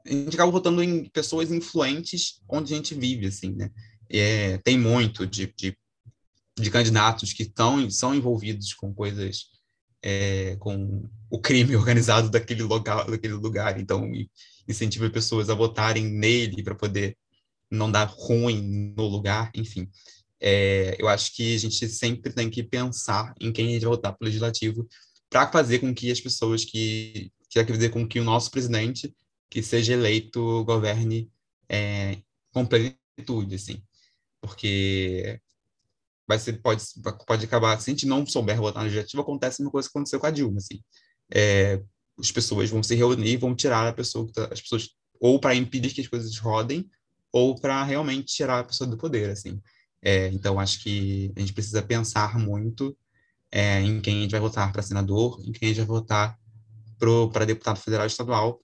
[0.05, 3.71] A gente acaba votando em pessoas influentes onde a gente vive, assim, né?
[4.11, 5.77] É, tem muito de, de,
[6.59, 9.51] de candidatos que estão, são envolvidos com coisas
[10.03, 13.79] é, com o crime organizado daquele lugar, daquele lugar.
[13.79, 14.11] Então,
[14.67, 17.17] incentiva pessoas a votarem nele para poder
[17.71, 19.89] não dar ruim no lugar, enfim.
[20.41, 23.91] É, eu acho que a gente sempre tem que pensar em quem a gente vai
[23.91, 24.87] votar para o legislativo
[25.29, 29.13] para fazer com que as pessoas que quer fazer com que o nosso presidente
[29.51, 31.31] que seja eleito governe
[31.69, 32.19] é,
[32.53, 33.83] com plenitude, assim,
[34.41, 35.41] porque
[36.27, 36.83] vai ser, pode,
[37.27, 40.21] pode acabar, se a gente não souber votar no legislativo, acontece uma coisa que aconteceu
[40.21, 40.81] com a Dilma, assim.
[41.33, 41.83] É,
[42.19, 44.91] as pessoas vão se reunir vão tirar a pessoa, tá, as pessoas,
[45.21, 46.89] ou para impedir que as coisas rodem,
[47.33, 49.61] ou para realmente tirar a pessoa do poder, assim.
[50.03, 52.97] É, então, acho que a gente precisa pensar muito
[53.51, 56.39] é, em quem a gente vai votar para senador, em quem a gente vai votar
[57.31, 58.61] para deputado federal e estadual.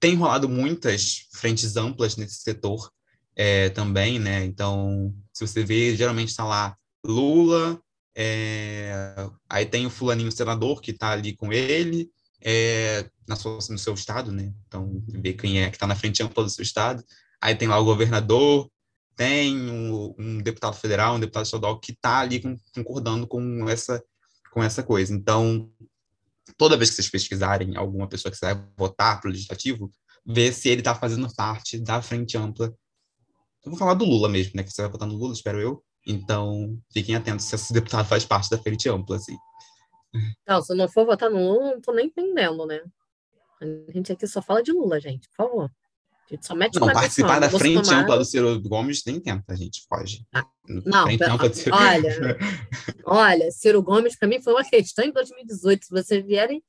[0.00, 2.90] Tem rolado muitas frentes amplas nesse setor
[3.36, 4.44] é, também, né?
[4.44, 7.80] Então, se você vê, geralmente está lá Lula,
[8.16, 9.16] é,
[9.48, 13.94] aí tem o fulaninho senador que está ali com ele, é, na sua, no seu
[13.94, 14.52] estado, né?
[14.66, 17.02] Então, ver quem é que está na frente ampla do seu estado.
[17.44, 18.70] Aí tem lá o governador,
[19.14, 22.40] tem um, um deputado federal, um deputado estadual que está ali
[22.74, 24.02] concordando com essa,
[24.50, 25.12] com essa coisa.
[25.12, 25.70] Então,
[26.56, 29.92] toda vez que vocês pesquisarem alguma pessoa que vai votar para o legislativo,
[30.24, 32.74] ver se ele está fazendo parte da frente ampla.
[33.62, 34.62] Eu vou falar do Lula mesmo, né?
[34.62, 35.84] Que você vai votar no Lula, espero eu.
[36.06, 39.36] Então, fiquem atentos se esse deputado faz parte da frente ampla, assim.
[40.48, 42.80] Não, se não for votar no Lula, não tô nem entendendo, né?
[43.60, 45.70] A gente aqui só fala de Lula, gente, por favor.
[46.30, 48.02] A gente só mete Não, participar da frente tomar...
[48.02, 50.26] ampla do Ciro Gomes nem tenta, a gente pode.
[50.32, 51.76] Ah, não, pera, Ciro...
[51.76, 52.38] olha,
[53.04, 55.84] olha, Ciro Gomes para mim foi uma questão em 2018.
[55.84, 56.62] Se vocês vierem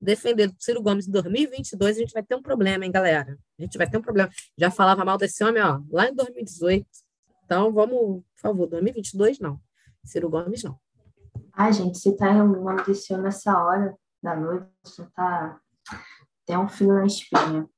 [0.00, 3.38] defender Ciro Gomes em 2022, a gente vai ter um problema, hein, galera?
[3.58, 4.30] A gente vai ter um problema.
[4.56, 6.86] Já falava mal desse homem, ó, lá em 2018.
[7.44, 9.60] Então, vamos, por favor, 2022 não.
[10.04, 10.78] Ciro Gomes não.
[11.52, 14.66] Ai, gente, se tá um nome desse homem nessa hora da noite,
[15.14, 15.60] tá.
[16.46, 17.68] Tem um fio na espinha.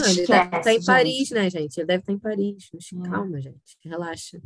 [0.00, 0.86] Não, ele Esquece, deve estar em gente.
[0.86, 1.78] Paris, né, gente?
[1.78, 2.70] Ele deve estar em Paris.
[2.74, 3.08] É.
[3.08, 3.76] Calma, gente.
[3.84, 4.40] Relaxa.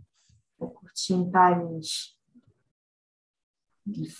[0.59, 2.15] Vou curtir em Paris.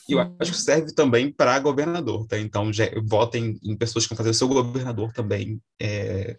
[0.09, 2.39] E eu acho que serve também para governador, tá?
[2.39, 6.39] Então, já, votem em pessoas que vão fazer o seu governador também é,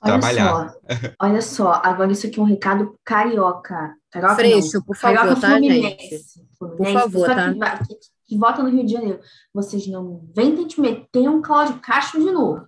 [0.00, 0.68] olha trabalhar.
[0.68, 3.94] Só, olha só, agora isso aqui é um recado carioca.
[4.10, 4.82] Carioca Freixo, não.
[4.82, 6.08] por favor, carioca tá, Fluminense.
[6.08, 6.48] gente?
[6.58, 7.78] Fluminense, por favor, tá?
[7.78, 9.20] Que, que, que, vota no Rio de Janeiro.
[9.52, 12.66] Vocês não vêm te meter um Cláudio Castro de novo.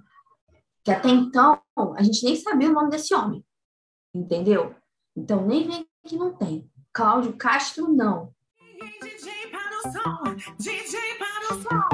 [0.85, 1.59] Que até então,
[1.97, 3.43] a gente nem sabia o nome desse homem.
[4.14, 4.74] Entendeu?
[5.16, 6.70] Então, nem vem que não tem.
[6.93, 8.35] Cláudio Castro, não.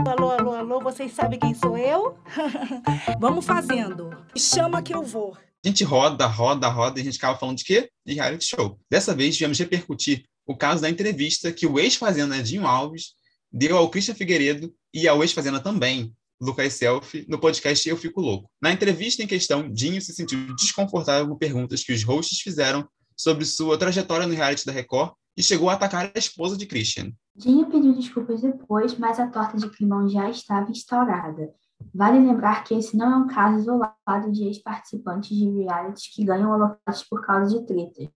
[0.07, 2.19] Alô, alô, alô, vocês sabem quem sou eu?
[3.21, 4.11] Vamos fazendo.
[4.37, 5.37] Chama que eu vou.
[5.65, 7.91] A gente roda, roda, roda e a gente acaba falando de quê?
[8.05, 8.77] De reality show.
[8.91, 13.15] Dessa vez, viemos repercutir o caso da entrevista que o ex-fazenda Edinho Alves
[13.53, 18.51] deu ao Christian Figueiredo e ao ex-fazenda também, Lucas Selfie, no podcast Eu Fico Louco.
[18.63, 23.45] Na entrevista em questão, Dinho se sentiu desconfortável com perguntas que os hosts fizeram sobre
[23.45, 27.13] sua trajetória no reality da Record e chegou a atacar a esposa de Christian.
[27.37, 31.53] Dinho pediu desculpas depois, mas a torta de climão já estava instaurada.
[31.95, 36.51] Vale lembrar que esse não é um caso isolado de ex-participantes de reality que ganham
[36.51, 38.13] holofotes por causa de tretas.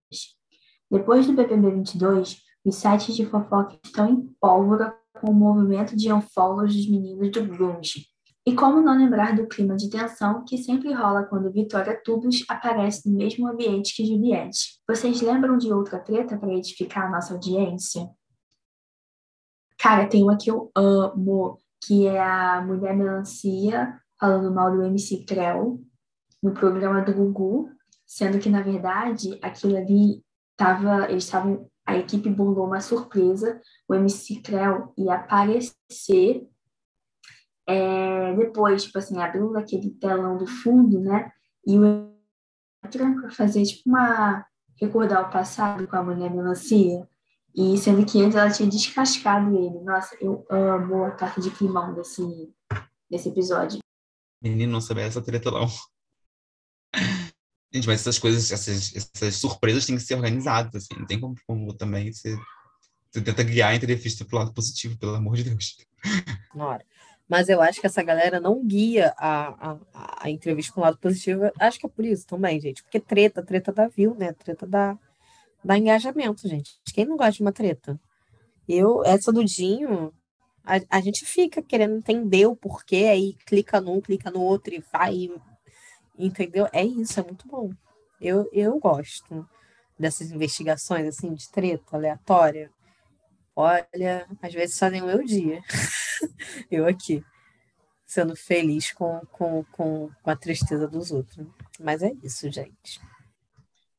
[0.91, 6.11] Depois do BBB 22, os sites de fofoca estão em pólvora com o movimento de
[6.11, 8.14] unfollows dos meninos do grunge.
[8.47, 13.09] E como não lembrar do clima de tensão que sempre rola quando Vitória Tubos aparece
[13.09, 14.81] no mesmo ambiente que Juliette?
[14.87, 18.07] Vocês lembram de outra treta para edificar a nossa audiência?
[19.79, 25.25] Cara, tem uma que eu amo, que é a Mulher Melancia falando mal do MC
[25.25, 25.83] Creu
[26.43, 27.71] no programa do Gugu,
[28.07, 30.23] sendo que, na verdade, aquilo ali
[30.55, 36.47] tava, eles estavam, a equipe burlou uma surpresa, o MC Creu ia aparecer
[37.67, 41.31] é, depois, tipo assim, abriu aquele telão do fundo, né?
[41.67, 42.13] E o
[42.91, 44.45] para fazer tipo uma
[44.81, 47.09] recordar o passado com a mulher melancia.
[47.55, 49.81] E sendo que antes ela tinha descascado ele.
[49.83, 52.23] Nossa, eu amo a carta de climão desse,
[53.09, 53.79] desse episódio.
[54.43, 55.67] Menino, não sabia essa treta, não.
[57.73, 60.99] Gente, mas essas coisas, essas, essas surpresas têm que ser organizadas, assim.
[60.99, 62.37] Não tem como, como também você,
[63.11, 65.77] você tenta guiar a entrevista pro lado positivo, pelo amor de Deus.
[66.53, 66.85] Bora
[67.29, 70.99] mas eu acho que essa galera não guia a, a, a entrevista com o lado
[70.99, 71.51] positivo.
[71.59, 72.83] Acho que é por isso também, gente.
[72.83, 74.33] Porque treta, treta dá view, né?
[74.33, 74.99] Treta dá,
[75.65, 76.79] dá engajamento, gente.
[76.93, 77.99] Quem não gosta de uma treta?
[78.69, 80.13] Eu, essa do Dinho,
[80.65, 84.85] a, a gente fica querendo entender o porquê, aí clica num, clica no outro e
[84.93, 85.31] vai.
[86.19, 86.69] Entendeu?
[86.73, 87.71] É isso, é muito bom.
[88.21, 89.47] Eu, eu gosto
[89.99, 92.71] dessas investigações, assim, de treta aleatória.
[93.57, 95.63] Olha, às vezes fazem o meu dia.
[96.71, 97.25] eu aqui,
[98.05, 101.47] sendo feliz com, com, com, com a tristeza dos outros.
[101.81, 103.01] Mas é isso, gente.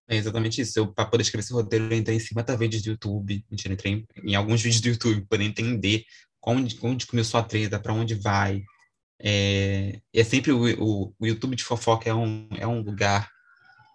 [0.07, 0.77] É exatamente isso.
[0.77, 3.45] Eu, para poder escrever esse roteiro, eu entrei em 50 vídeos do YouTube.
[3.49, 6.03] Mentira, entrei em, em alguns vídeos do YouTube para entender
[6.45, 8.63] onde, onde começou a treta, para onde vai.
[9.19, 13.29] É, é sempre o, o, o, YouTube de fofoca é um, é um lugar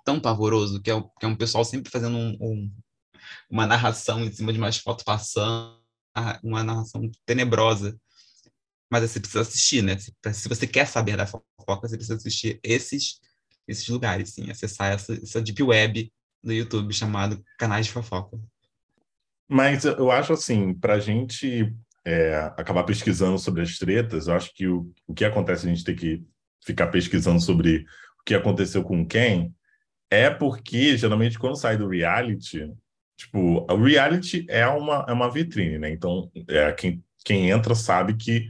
[0.04, 2.72] tão pavoroso que é, que é um pessoal sempre fazendo um, um,
[3.48, 5.78] uma narração em cima de umas fotos passando,
[6.42, 7.98] uma narração tenebrosa.
[8.90, 9.96] Mas você precisa assistir, né?
[9.98, 13.20] Se você quer saber da fofoca, você precisa assistir esses,
[13.66, 14.50] esses lugares, sim.
[14.50, 16.12] Acessar essa, essa deep web
[16.42, 18.38] do YouTube chamado canais de fofoca.
[19.48, 21.74] Mas eu acho assim, para a gente
[22.04, 25.84] é, acabar pesquisando sobre as tretas, eu acho que o, o que acontece a gente
[25.84, 26.24] ter que
[26.64, 27.84] ficar pesquisando sobre
[28.20, 29.54] o que aconteceu com quem
[30.10, 32.72] é porque geralmente quando sai do reality,
[33.20, 35.90] tipo, o reality é uma, é uma vitrine, né?
[35.90, 38.48] Então, é, quem, quem entra sabe que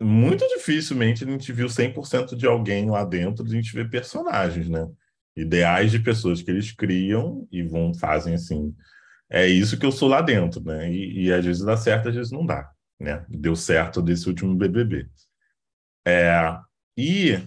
[0.00, 4.88] muito dificilmente a gente viu 100% de alguém lá dentro, a gente vê personagens, né?
[5.36, 8.74] Ideais de pessoas que eles criam e vão fazem assim.
[9.28, 10.90] É isso que eu sou lá dentro, né?
[10.90, 13.24] E, e às vezes dá certo, às vezes não dá, né?
[13.28, 15.08] Deu certo desse último BBB.
[16.06, 16.56] É,
[16.96, 17.38] e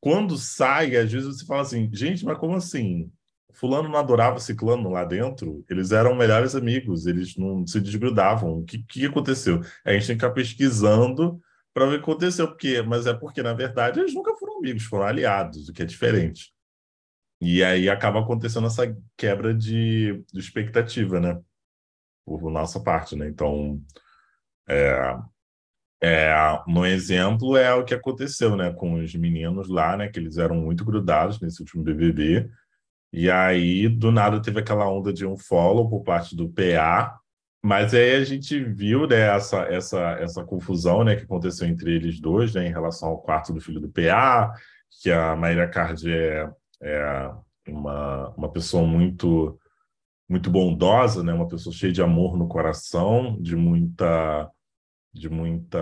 [0.00, 3.10] quando sai, às vezes você fala assim, gente, mas como assim?
[3.58, 5.64] Fulano não adorava Ciclano lá dentro?
[5.68, 8.58] Eles eram melhores amigos, eles não se desgrudavam.
[8.58, 9.60] O que, que aconteceu?
[9.84, 11.40] A gente tem que ficar pesquisando
[11.74, 12.46] para ver o que aconteceu.
[12.46, 15.84] Porque, mas é porque, na verdade, eles nunca foram amigos, foram aliados, o que é
[15.84, 16.52] diferente.
[17.40, 21.40] E aí acaba acontecendo essa quebra de, de expectativa, né?
[22.24, 23.28] Por nossa parte, né?
[23.28, 23.82] Então,
[24.68, 25.16] é,
[26.00, 26.32] é,
[26.68, 30.56] no exemplo é o que aconteceu, né, com os meninos lá, né, que eles eram
[30.56, 32.48] muito grudados nesse último BBB.
[33.12, 37.18] E aí, do nada, teve aquela onda de um follow por parte do PA.
[37.62, 42.20] Mas aí a gente viu né, essa, essa, essa confusão né, que aconteceu entre eles
[42.20, 44.52] dois né, em relação ao quarto do filho do PA,
[45.02, 46.48] que a Maíra Card é,
[46.82, 47.30] é
[47.68, 49.58] uma, uma pessoa muito
[50.30, 54.50] muito bondosa, né, uma pessoa cheia de amor no coração, de muita
[55.12, 55.78] de muita.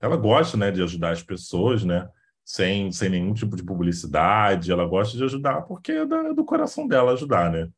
[0.00, 2.08] Ela gosta, né, de ajudar as pessoas, né?
[2.48, 4.72] Sem, sem nenhum tipo de publicidade.
[4.72, 7.68] Ela gosta de ajudar porque é da, do coração dela ajudar, né?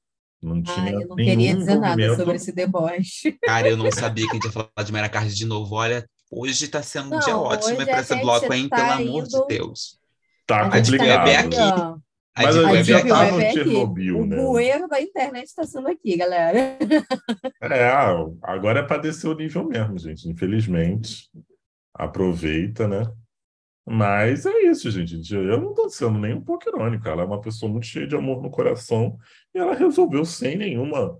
[0.41, 3.37] Não tinha Ai, eu não queria dizer nada sobre esse deboche.
[3.43, 5.75] Cara, eu não sabia que a gente ia falar de Mera Card de novo.
[5.75, 8.69] Olha, hoje tá sendo um não, dia ótimo para esse bloco, hein?
[8.69, 9.11] Tá Pelo indo...
[9.11, 9.99] amor de Deus.
[10.47, 11.27] Tá a complicado.
[11.27, 12.01] Tá aqui.
[12.39, 14.39] Mas a, gente já tá no Chernobyl, né?
[14.39, 16.79] O bueiro da internet está sendo aqui, galera.
[17.61, 17.91] É,
[18.41, 20.29] agora é para descer o nível mesmo, gente.
[20.29, 21.29] Infelizmente.
[21.93, 23.03] Aproveita, né?
[23.93, 25.35] Mas é isso, gente.
[25.35, 27.09] Eu não estou sendo nem um pouco irônico.
[27.09, 29.19] Ela é uma pessoa muito cheia de amor no coração
[29.53, 31.19] e ela resolveu, sem nenhuma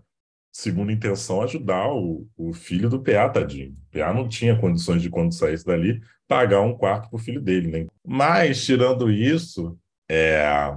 [0.53, 3.73] segunda intenção, ajudar o, o filho do PA, tadinho.
[3.73, 7.41] O PA não tinha condições de, quando saísse dali, pagar um quarto para o filho
[7.41, 7.87] dele, né?
[8.07, 9.77] Mas, tirando isso,
[10.09, 10.73] é,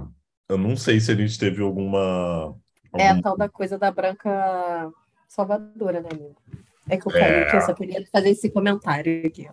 [0.48, 2.56] eu não sei se a gente teve alguma.
[2.98, 4.90] É a tal da coisa da branca
[5.28, 6.34] salvadora, né, amigo?
[6.88, 7.56] É que eu, é...
[7.56, 9.46] eu só queria fazer esse comentário aqui.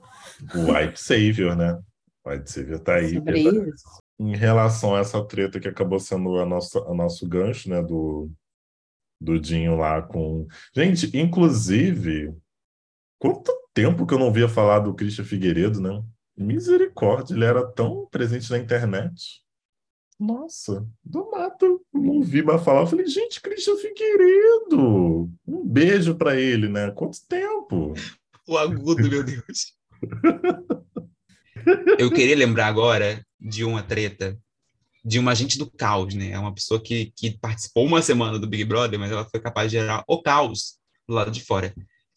[0.56, 1.80] O White Savior, né?
[2.26, 3.14] White Savior tá aí.
[3.16, 4.02] Sobre isso.
[4.20, 7.82] Em relação a essa treta que acabou sendo a nossa, a nosso gancho, né?
[7.82, 8.30] Do,
[9.20, 10.48] do Dinho lá com.
[10.76, 12.36] Gente, inclusive,
[13.20, 16.04] quanto tempo que eu não via falar do Christian Figueiredo, né?
[16.38, 19.42] Misericórdia, ele era tão presente na internet.
[20.20, 22.82] Nossa, do mato, não vi mais falar.
[22.82, 26.92] Eu falei, gente, Christian Figueiredo, um beijo para ele, né?
[26.92, 27.94] Quanto tempo?
[28.48, 29.76] O agudo, meu Deus.
[31.98, 34.38] Eu queria lembrar agora de uma treta
[35.04, 36.30] de uma agente do caos, né?
[36.30, 39.72] É uma pessoa que, que participou uma semana do Big Brother, mas ela foi capaz
[39.72, 40.76] de gerar o caos
[41.08, 41.74] do lado de fora,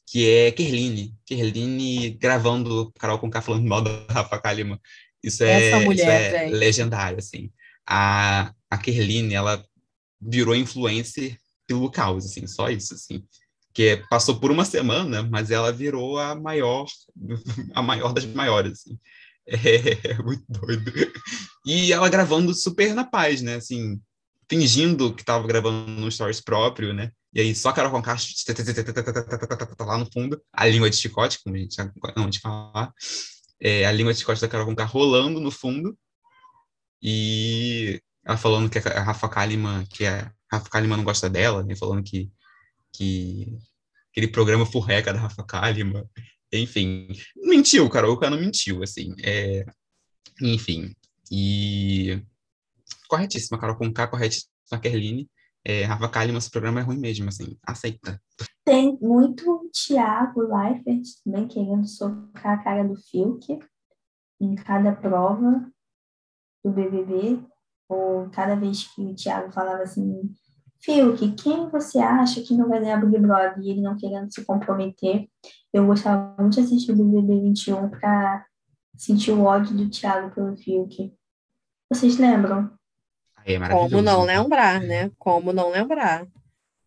[0.06, 1.14] que é Kerline.
[1.24, 4.78] Kerline gravando Carol com K falando mal da Rafa Kalima.
[5.22, 7.50] Isso é, mulher, isso é legendário, assim
[7.86, 9.64] a, a Kerline, ela
[10.20, 13.24] virou influencer pelo caos, assim, só isso, assim.
[13.72, 16.86] Que passou por uma semana, mas ela virou a maior,
[17.74, 18.98] a maior das maiores, assim.
[19.46, 20.92] É, muito doido.
[21.66, 24.00] E ela gravando super na paz, né, assim,
[24.50, 28.16] fingindo que estava gravando no stories próprio, né, e aí só Carol Conká
[29.80, 31.76] lá no fundo, a língua de chicote, como a gente
[32.16, 32.92] não de falar,
[33.60, 35.96] é, a língua de chicote da Carol Conká rolando no fundo,
[37.02, 41.76] e ela falando que a Rafa Kalimann, que a Rafa Kalimann não gosta dela, né?
[41.76, 42.32] Falando que,
[42.90, 43.58] que
[44.10, 46.08] aquele programa furreca da Rafa Kalimann.
[46.54, 47.86] Enfim, mentiu.
[47.86, 49.14] O cara não mentiu, assim.
[49.22, 49.64] É,
[50.40, 50.94] enfim.
[51.30, 52.22] E
[53.08, 55.28] corretíssima, Carol K, corretíssima, Kerline.
[55.66, 57.56] É, Rafa Kalimann, esse programa é ruim mesmo, assim.
[57.66, 58.20] Aceita.
[58.64, 63.58] Tem muito Thiago Leifert também querendo socar a cara do Fiuk
[64.40, 65.66] em cada prova
[66.62, 67.42] do BBB,
[67.88, 70.30] ou cada vez que o Thiago falava assim,
[70.80, 73.58] Fiuk, quem você acha que não vai ganhar Big Brother?
[73.60, 75.28] E ele não querendo se comprometer.
[75.74, 78.46] Eu gostava muito de assistir o BBB 21 para
[78.96, 81.12] sentir o ódio do Thiago pelo Fiuk.
[81.90, 82.70] Vocês lembram?
[83.44, 85.10] É Como não lembrar, né?
[85.18, 86.28] Como não lembrar.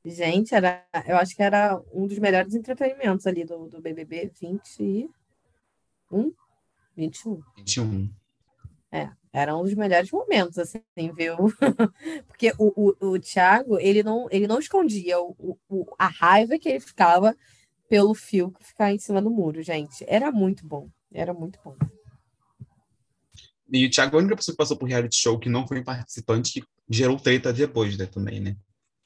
[0.06, 5.10] Gente, era, eu acho que era um dos melhores entretenimentos ali do, do BBB 21.
[6.96, 7.42] 21.
[7.58, 8.10] 21.
[8.90, 11.36] É, era um dos melhores momentos, assim, viu?
[12.26, 16.70] Porque o, o, o Thiago, ele não, ele não escondia o, o, a raiva que
[16.70, 17.36] ele ficava
[17.90, 20.06] pelo fio ficar em cima do muro, gente.
[20.08, 20.90] Era muito bom.
[21.14, 21.76] Era muito bom.
[23.72, 25.84] E o Thiago é a única pessoa que passou por reality show que não foi
[25.84, 28.56] participante que gerou treta depois né, também, né?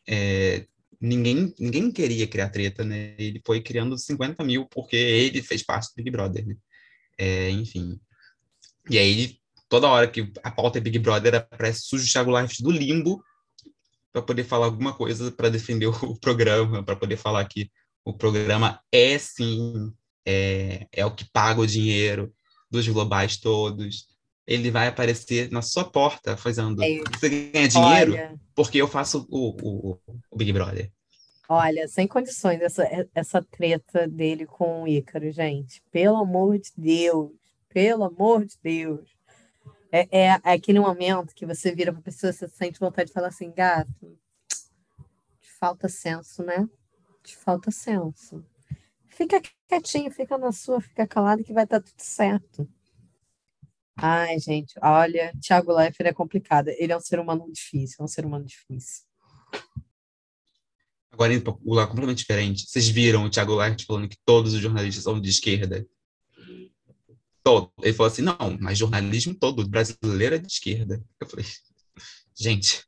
[0.07, 0.65] É,
[0.99, 3.15] ninguém, ninguém queria criar treta, né?
[3.17, 6.55] Ele foi criando 50 mil porque ele fez parte do Big Brother, né?
[7.17, 7.99] É, enfim.
[8.89, 12.71] E aí, toda hora que a pauta é Big Brother, aparece sujo Thiago Life do
[12.71, 13.23] limbo
[14.13, 17.71] para poder falar alguma coisa para defender o programa, para poder falar que
[18.03, 19.93] o programa é sim,
[20.25, 22.33] é, é o que paga o dinheiro
[22.69, 24.07] dos globais todos.
[24.47, 26.83] Ele vai aparecer na sua porta fazendo.
[26.83, 27.01] É.
[27.13, 29.99] Você ganha dinheiro Olha, porque eu faço o, o,
[30.29, 30.91] o, Big Brother.
[31.47, 35.81] Olha, sem condições essa, essa treta dele com o Ícaro, gente.
[35.91, 37.31] Pelo amor de Deus.
[37.69, 39.09] Pelo amor de Deus.
[39.91, 43.13] É, é, é aquele momento que você vira para a pessoa, você sente vontade de
[43.13, 44.17] falar assim, gato,
[45.59, 46.65] falta senso, né?
[47.23, 48.43] Te falta senso.
[49.07, 52.67] Fica quietinho, fica na sua, fica calado que vai dar tudo certo.
[53.95, 56.69] Ai, gente, olha, Thiago Leifert é complicado.
[56.69, 59.03] Ele é um ser humano difícil, é um ser humano difícil.
[61.11, 62.65] Agora, indo para um lugar completamente diferente.
[62.67, 65.85] Vocês viram o Thiago Leifert falando que todos os jornalistas são de esquerda?
[67.43, 67.71] todo.
[67.81, 71.03] Ele falou assim, não, mas jornalismo todo brasileiro é de esquerda.
[71.19, 71.45] Eu falei,
[72.35, 72.85] gente,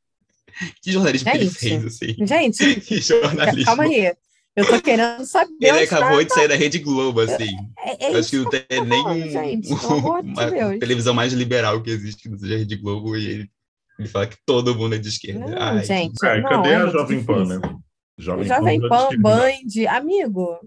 [0.82, 2.26] que jornalismo gente, que ele fez, assim?
[2.26, 3.66] Gente, que jornalismo.
[3.66, 4.14] calma aí.
[4.56, 5.52] Eu tô querendo saber.
[5.60, 6.24] Ele acabou tá...
[6.24, 7.56] de sair da Rede Globo, assim.
[7.80, 11.90] É, é, é acho que não tem nem gente, uma de televisão mais liberal que
[11.90, 13.52] existe que não seja a Rede Globo e ele,
[13.98, 15.48] ele fala que todo mundo é de esquerda.
[15.48, 17.60] Não, Ai, gente, cara, não, cadê é a Jovem Pan, né?
[18.18, 20.60] Jovem, Jovem Pan, Pan Band, amigo.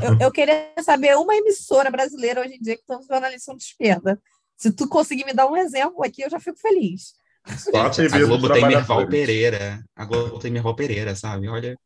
[0.00, 3.56] Eu, eu queria saber uma emissora brasileira hoje em dia que todos os jornalistas são
[3.56, 4.20] de esquerda.
[4.56, 7.14] Se tu conseguir me dar um exemplo aqui, eu já fico feliz.
[7.44, 9.84] A Globo tem Merval Pereira.
[9.94, 11.48] A Globo tem Merval Pereira, sabe?
[11.48, 11.78] Olha,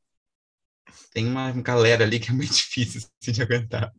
[1.13, 3.93] tem uma galera ali que é muito difícil assim, de aguentar.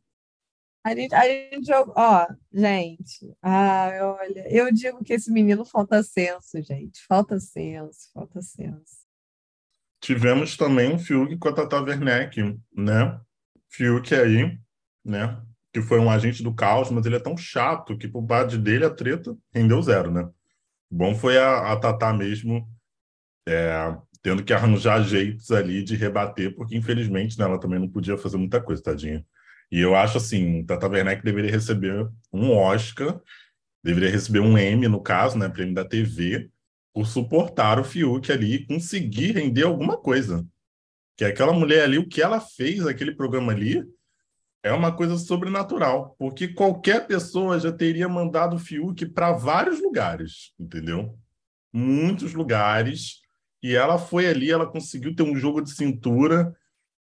[0.81, 6.01] A gente, a gente jogou, ó, gente, ah, olha, eu digo que esse menino falta
[6.01, 8.99] senso, gente, falta senso, falta senso.
[10.01, 13.19] Tivemos também um Fiuk com a Tata Werneck, né?
[13.67, 14.57] Fiuk aí,
[15.03, 15.43] né?
[15.73, 18.85] Que foi um agente do caos, mas ele é tão chato que por parte dele
[18.85, 20.29] a treta rendeu zero, né?
[20.91, 22.67] Bom foi a, a Tatá mesmo
[23.47, 28.17] é, tendo que arranjar jeitos ali de rebater, porque infelizmente né, ela também não podia
[28.17, 29.25] fazer muita coisa, tadinha.
[29.71, 33.19] E eu acho assim, Tata Werneck deveria receber um Oscar,
[33.83, 36.49] deveria receber um M, no caso, né, prêmio da TV,
[36.93, 40.45] por suportar o Fiuk ali e conseguir render alguma coisa.
[41.15, 43.83] Que aquela mulher ali, o que ela fez, aquele programa ali,
[44.63, 50.53] é uma coisa sobrenatural, porque qualquer pessoa já teria mandado o Fiuk para vários lugares,
[50.59, 51.17] entendeu?
[51.71, 53.21] Muitos lugares.
[53.63, 56.55] E ela foi ali, ela conseguiu ter um jogo de cintura.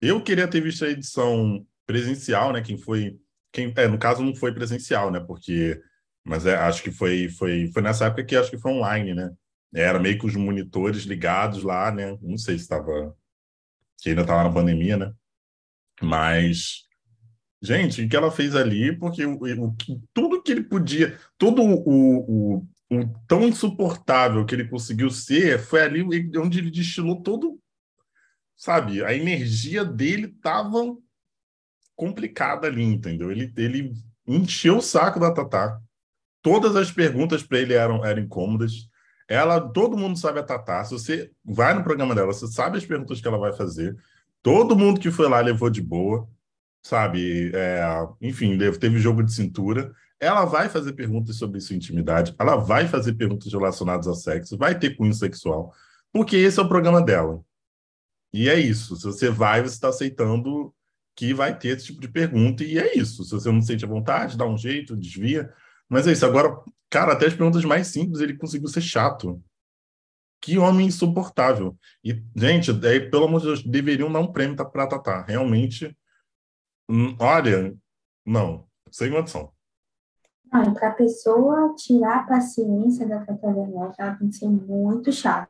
[0.01, 2.61] Eu queria ter visto a edição presencial, né?
[2.61, 3.17] Quem foi.
[3.51, 5.19] Quem, é, no caso, não foi presencial, né?
[5.19, 5.81] Porque.
[6.23, 9.31] Mas é, acho que foi, foi, foi nessa época que acho que foi online, né?
[9.73, 12.17] Era meio que os monitores ligados lá, né?
[12.21, 13.15] Não sei se estava
[14.01, 15.13] que ainda estava na pandemia, né?
[16.01, 16.83] Mas,
[17.65, 19.75] gente, o que ela fez ali, porque o, o,
[20.13, 25.81] tudo que ele podia, todo o, o, o tão insuportável que ele conseguiu ser, foi
[25.81, 26.03] ali
[26.37, 27.59] onde ele destilou todo,
[28.55, 29.03] sabe?
[29.03, 30.95] A energia dele estava
[31.95, 33.31] complicada ali, entendeu?
[33.31, 33.93] Ele, ele
[34.27, 35.79] encheu o saco da Tatá.
[36.41, 38.87] Todas as perguntas para ele eram, eram incômodas.
[39.27, 40.83] Ela, todo mundo sabe a Tatá.
[40.83, 43.95] Se você vai no programa dela, você sabe as perguntas que ela vai fazer.
[44.43, 46.29] Todo mundo que foi lá levou de boa,
[46.85, 47.51] sabe?
[47.55, 47.81] É,
[48.21, 49.91] enfim, teve jogo de cintura.
[50.19, 54.77] Ela vai fazer perguntas sobre sua intimidade, ela vai fazer perguntas relacionadas ao sexo, vai
[54.77, 55.73] ter cunho sexual,
[56.13, 57.43] porque esse é o programa dela.
[58.31, 58.95] E é isso.
[58.97, 60.73] Se você vai, você está aceitando
[61.15, 63.23] que vai ter esse tipo de pergunta, e é isso.
[63.23, 65.51] Se você não sente a vontade, dá um jeito, desvia.
[65.89, 66.25] Mas é isso.
[66.25, 66.55] Agora,
[66.89, 69.41] cara, até as perguntas mais simples ele conseguiu ser chato.
[70.39, 71.75] Que homem insuportável.
[72.03, 75.23] E, gente, é, pelo amor de Deus, deveriam dar um prêmio para Tatá.
[75.27, 75.95] Realmente,
[77.19, 77.75] olha,
[78.25, 79.51] não, sem condição.
[80.51, 85.49] Não, para a pessoa tirar a paciência da Werneck, ela tem que ser muito chata.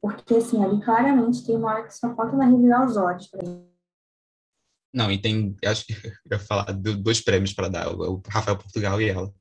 [0.00, 3.40] Porque, assim, ali claramente tem uma hora que só falta ela revirar os olhos pra
[4.92, 5.92] Não, e tem, acho que
[6.30, 9.32] eu ia falar dois prêmios para dar, o Rafael Portugal e ela.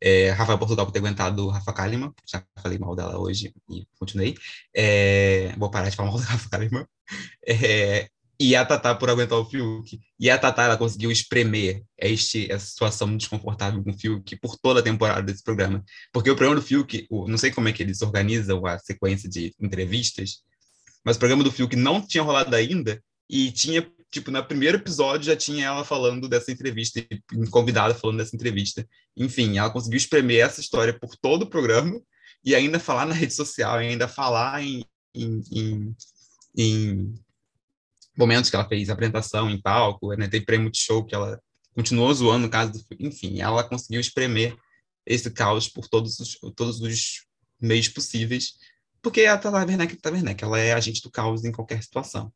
[0.00, 4.34] É, Rafael Portugal por ter aguentado Rafa Kalimann, já falei mal dela hoje e continuei.
[4.74, 6.86] É, vou parar de falar mal da Rafa Kalimann.
[7.46, 8.08] É,
[8.38, 9.98] e a Tatá por aguentar o Fiuk.
[10.18, 14.80] E a Tatá, ela conseguiu espremer este, essa situação desconfortável com o Fiuk por toda
[14.80, 15.84] a temporada desse programa.
[16.12, 19.54] Porque o programa do Fiuk, não sei como é que eles organizam a sequência de
[19.60, 20.42] entrevistas,
[21.04, 25.26] mas o programa do Fiuk não tinha rolado ainda e tinha tipo, no primeiro episódio
[25.26, 27.04] já tinha ela falando dessa entrevista,
[27.50, 28.86] convidada falando dessa entrevista.
[29.16, 32.00] Enfim, ela conseguiu espremer essa história por todo o programa
[32.44, 34.84] e ainda falar na rede social, ainda falar em,
[35.14, 35.96] em, em,
[36.56, 37.14] em
[38.16, 40.28] momentos que ela fez apresentação em palco, né?
[40.28, 41.40] Teve prêmio de show que ela
[41.74, 42.80] continuou zoando no caso do...
[42.98, 44.56] Enfim, ela conseguiu espremer
[45.04, 47.26] esse caos por todos os, todos os
[47.60, 48.54] meios possíveis,
[49.00, 52.32] porque a Tata Werneck é Tata Werneck, ela é agente do caos em qualquer situação.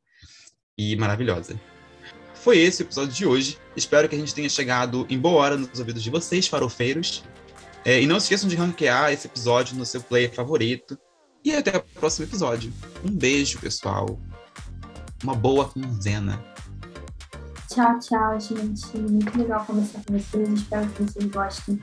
[0.79, 1.61] E maravilhosa.
[2.35, 3.59] Foi esse o episódio de hoje.
[3.77, 7.23] Espero que a gente tenha chegado em boa hora nos ouvidos de vocês, farofeiros.
[7.85, 10.99] É, e não se esqueçam de ranquear esse episódio no seu player favorito.
[11.45, 12.73] E até o próximo episódio.
[13.05, 14.19] Um beijo, pessoal.
[15.23, 16.43] Uma boa quinzena.
[17.69, 18.99] Tchau, tchau, gente.
[18.99, 20.49] Muito legal conversar com vocês.
[20.49, 21.81] Espero que vocês gostem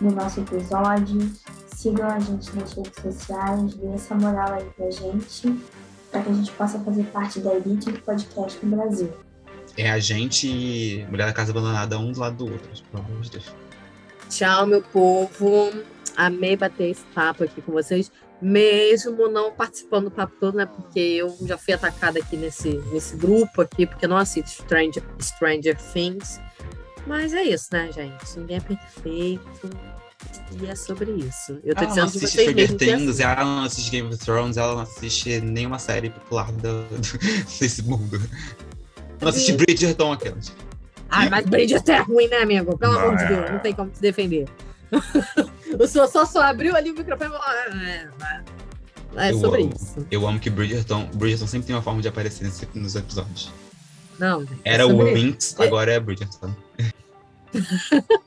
[0.00, 1.32] do nosso episódio.
[1.74, 5.60] Sigam a gente nas redes sociais, dê essa moral aí pra gente,
[6.10, 9.12] para que a gente possa fazer parte da elite do podcast no Brasil.
[9.76, 13.20] É a gente e Mulher da Casa Abandonada um do lado do outro, pelo amor
[13.22, 13.52] de Deus.
[14.30, 15.72] Tchau, meu povo.
[16.16, 18.10] Amei bater esse papo aqui com vocês,
[18.40, 20.66] mesmo não participando do papo todo, né?
[20.66, 25.76] Porque eu já fui atacada aqui nesse, nesse grupo aqui, porque não assisto Stranger, Stranger
[25.92, 26.40] Things.
[27.06, 28.38] Mas é isso, né, gente?
[28.38, 29.70] Ninguém é perfeito.
[30.60, 31.58] E é sobre isso.
[31.64, 34.18] Eu tô ela não dizendo que assiste Stranger que Things, ela não assiste Game of
[34.18, 36.84] Thrones, ela não assiste nenhuma série popular do,
[37.60, 38.20] desse mundo.
[39.20, 39.52] Não assiste.
[39.52, 40.52] Bridgerton, aquelas.
[41.10, 42.76] Ai, mas Bridgerton é ruim, né, amigo?
[42.78, 43.26] Pelo amor de.
[43.26, 44.48] Deus, não tem como se defender.
[45.78, 47.44] o senhor só, só abriu ali o microfone e falou.
[47.46, 47.64] "Ah,
[49.16, 49.72] É, é, é Eu sobre amo.
[49.74, 50.06] isso.
[50.10, 53.52] Eu amo que Bridgerton, Bridgerton sempre tem uma forma de aparecer nesse- nos episódios.
[54.18, 55.22] Não, gente, é Era o sobre isso.
[55.26, 56.54] Winx, agora é Bridgerton.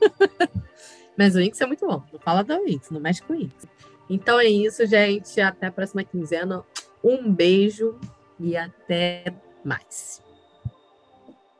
[1.16, 2.02] Mas o Winx é muito bom.
[2.12, 3.66] Não fala da Winx, não mexe com o Winx.
[4.08, 5.40] Então é isso, gente.
[5.40, 6.64] Até a próxima quinzena.
[7.02, 7.98] Um beijo
[8.40, 10.22] e até mais.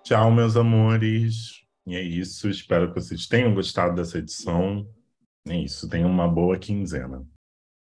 [0.05, 1.63] Tchau, meus amores.
[1.87, 2.49] E é isso.
[2.49, 4.87] Espero que vocês tenham gostado dessa edição.
[5.49, 5.89] É isso.
[5.89, 7.27] Tenham uma boa quinzena.